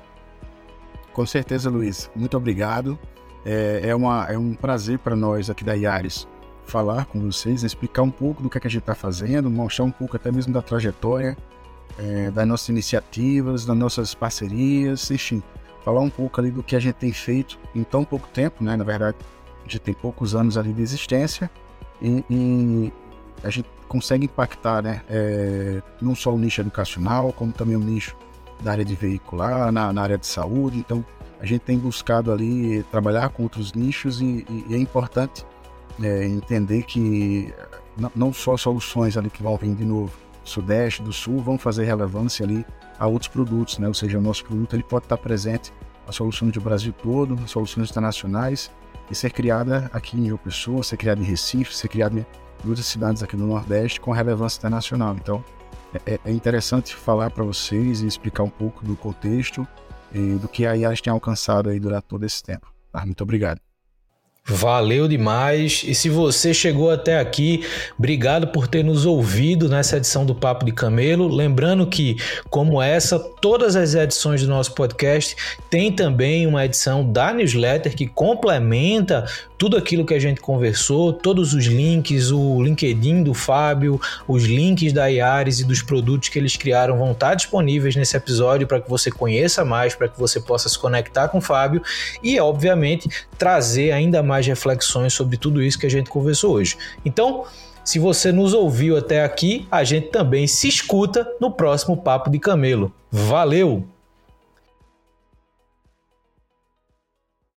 [1.14, 2.10] Com certeza, Luiz.
[2.16, 2.99] Muito obrigado.
[3.45, 6.27] É, é, uma, é um prazer para nós aqui da Iares
[6.65, 9.85] falar com vocês, explicar um pouco do que, é que a gente está fazendo, mostrar
[9.85, 11.37] um pouco até mesmo da trajetória
[11.97, 15.41] é, das nossas iniciativas, das nossas parcerias, enfim,
[15.83, 18.75] falar um pouco ali do que a gente tem feito em tão pouco tempo, né?
[18.75, 19.17] Na verdade,
[19.59, 21.49] a gente tem poucos anos ali de existência
[22.01, 22.93] e, e
[23.43, 25.01] a gente consegue impactar, né?
[25.09, 28.17] É, não só o nicho educacional, como também o nicho
[28.61, 30.79] da área de veicular, na, na área de saúde.
[30.79, 31.05] Então,
[31.45, 35.45] a gente tem buscado ali trabalhar com outros nichos e, e, é importante
[36.01, 37.53] é, entender que
[38.15, 40.11] não só soluções ali que vão vir de novo
[40.43, 42.65] sudeste, do sul, vão fazer relevância ali
[42.97, 43.87] a outros produtos, né?
[43.87, 45.71] Ou seja, o nosso produto ele pode estar presente
[46.07, 48.71] a soluções do Brasil todo, soluções internacionais
[49.09, 52.87] e ser criada aqui em Rio Pessoa, ser criada em Recife, ser criada em outras
[52.87, 55.15] cidades aqui do Nordeste com relevância internacional.
[55.15, 55.43] Então,
[55.93, 59.67] é, é, é interessante falar para vocês e explicar um pouco do contexto
[60.41, 62.74] do que a IAS tem alcançado aí durante todo esse tempo.
[62.91, 63.05] Tá?
[63.05, 63.59] Muito obrigado.
[64.47, 65.83] Valeu demais.
[65.87, 67.65] E se você chegou até aqui,
[67.97, 71.27] obrigado por ter nos ouvido nessa edição do Papo de Camelo.
[71.27, 72.17] Lembrando que,
[72.47, 75.35] como essa, todas as edições do nosso podcast
[75.67, 79.25] tem também uma edição da newsletter que complementa
[79.57, 84.91] tudo aquilo que a gente conversou, todos os links, o LinkedIn do Fábio, os links
[84.91, 88.89] da Iares e dos produtos que eles criaram vão estar disponíveis nesse episódio para que
[88.89, 91.81] você conheça mais, para que você possa se conectar com o Fábio
[92.21, 96.77] e, obviamente, trazer ainda mais reflexões sobre tudo isso que a gente conversou hoje.
[97.05, 97.45] Então,
[97.86, 102.38] se você nos ouviu até aqui, a gente também se escuta no próximo Papo de
[102.38, 102.91] Camelo.
[103.09, 103.94] Valeu!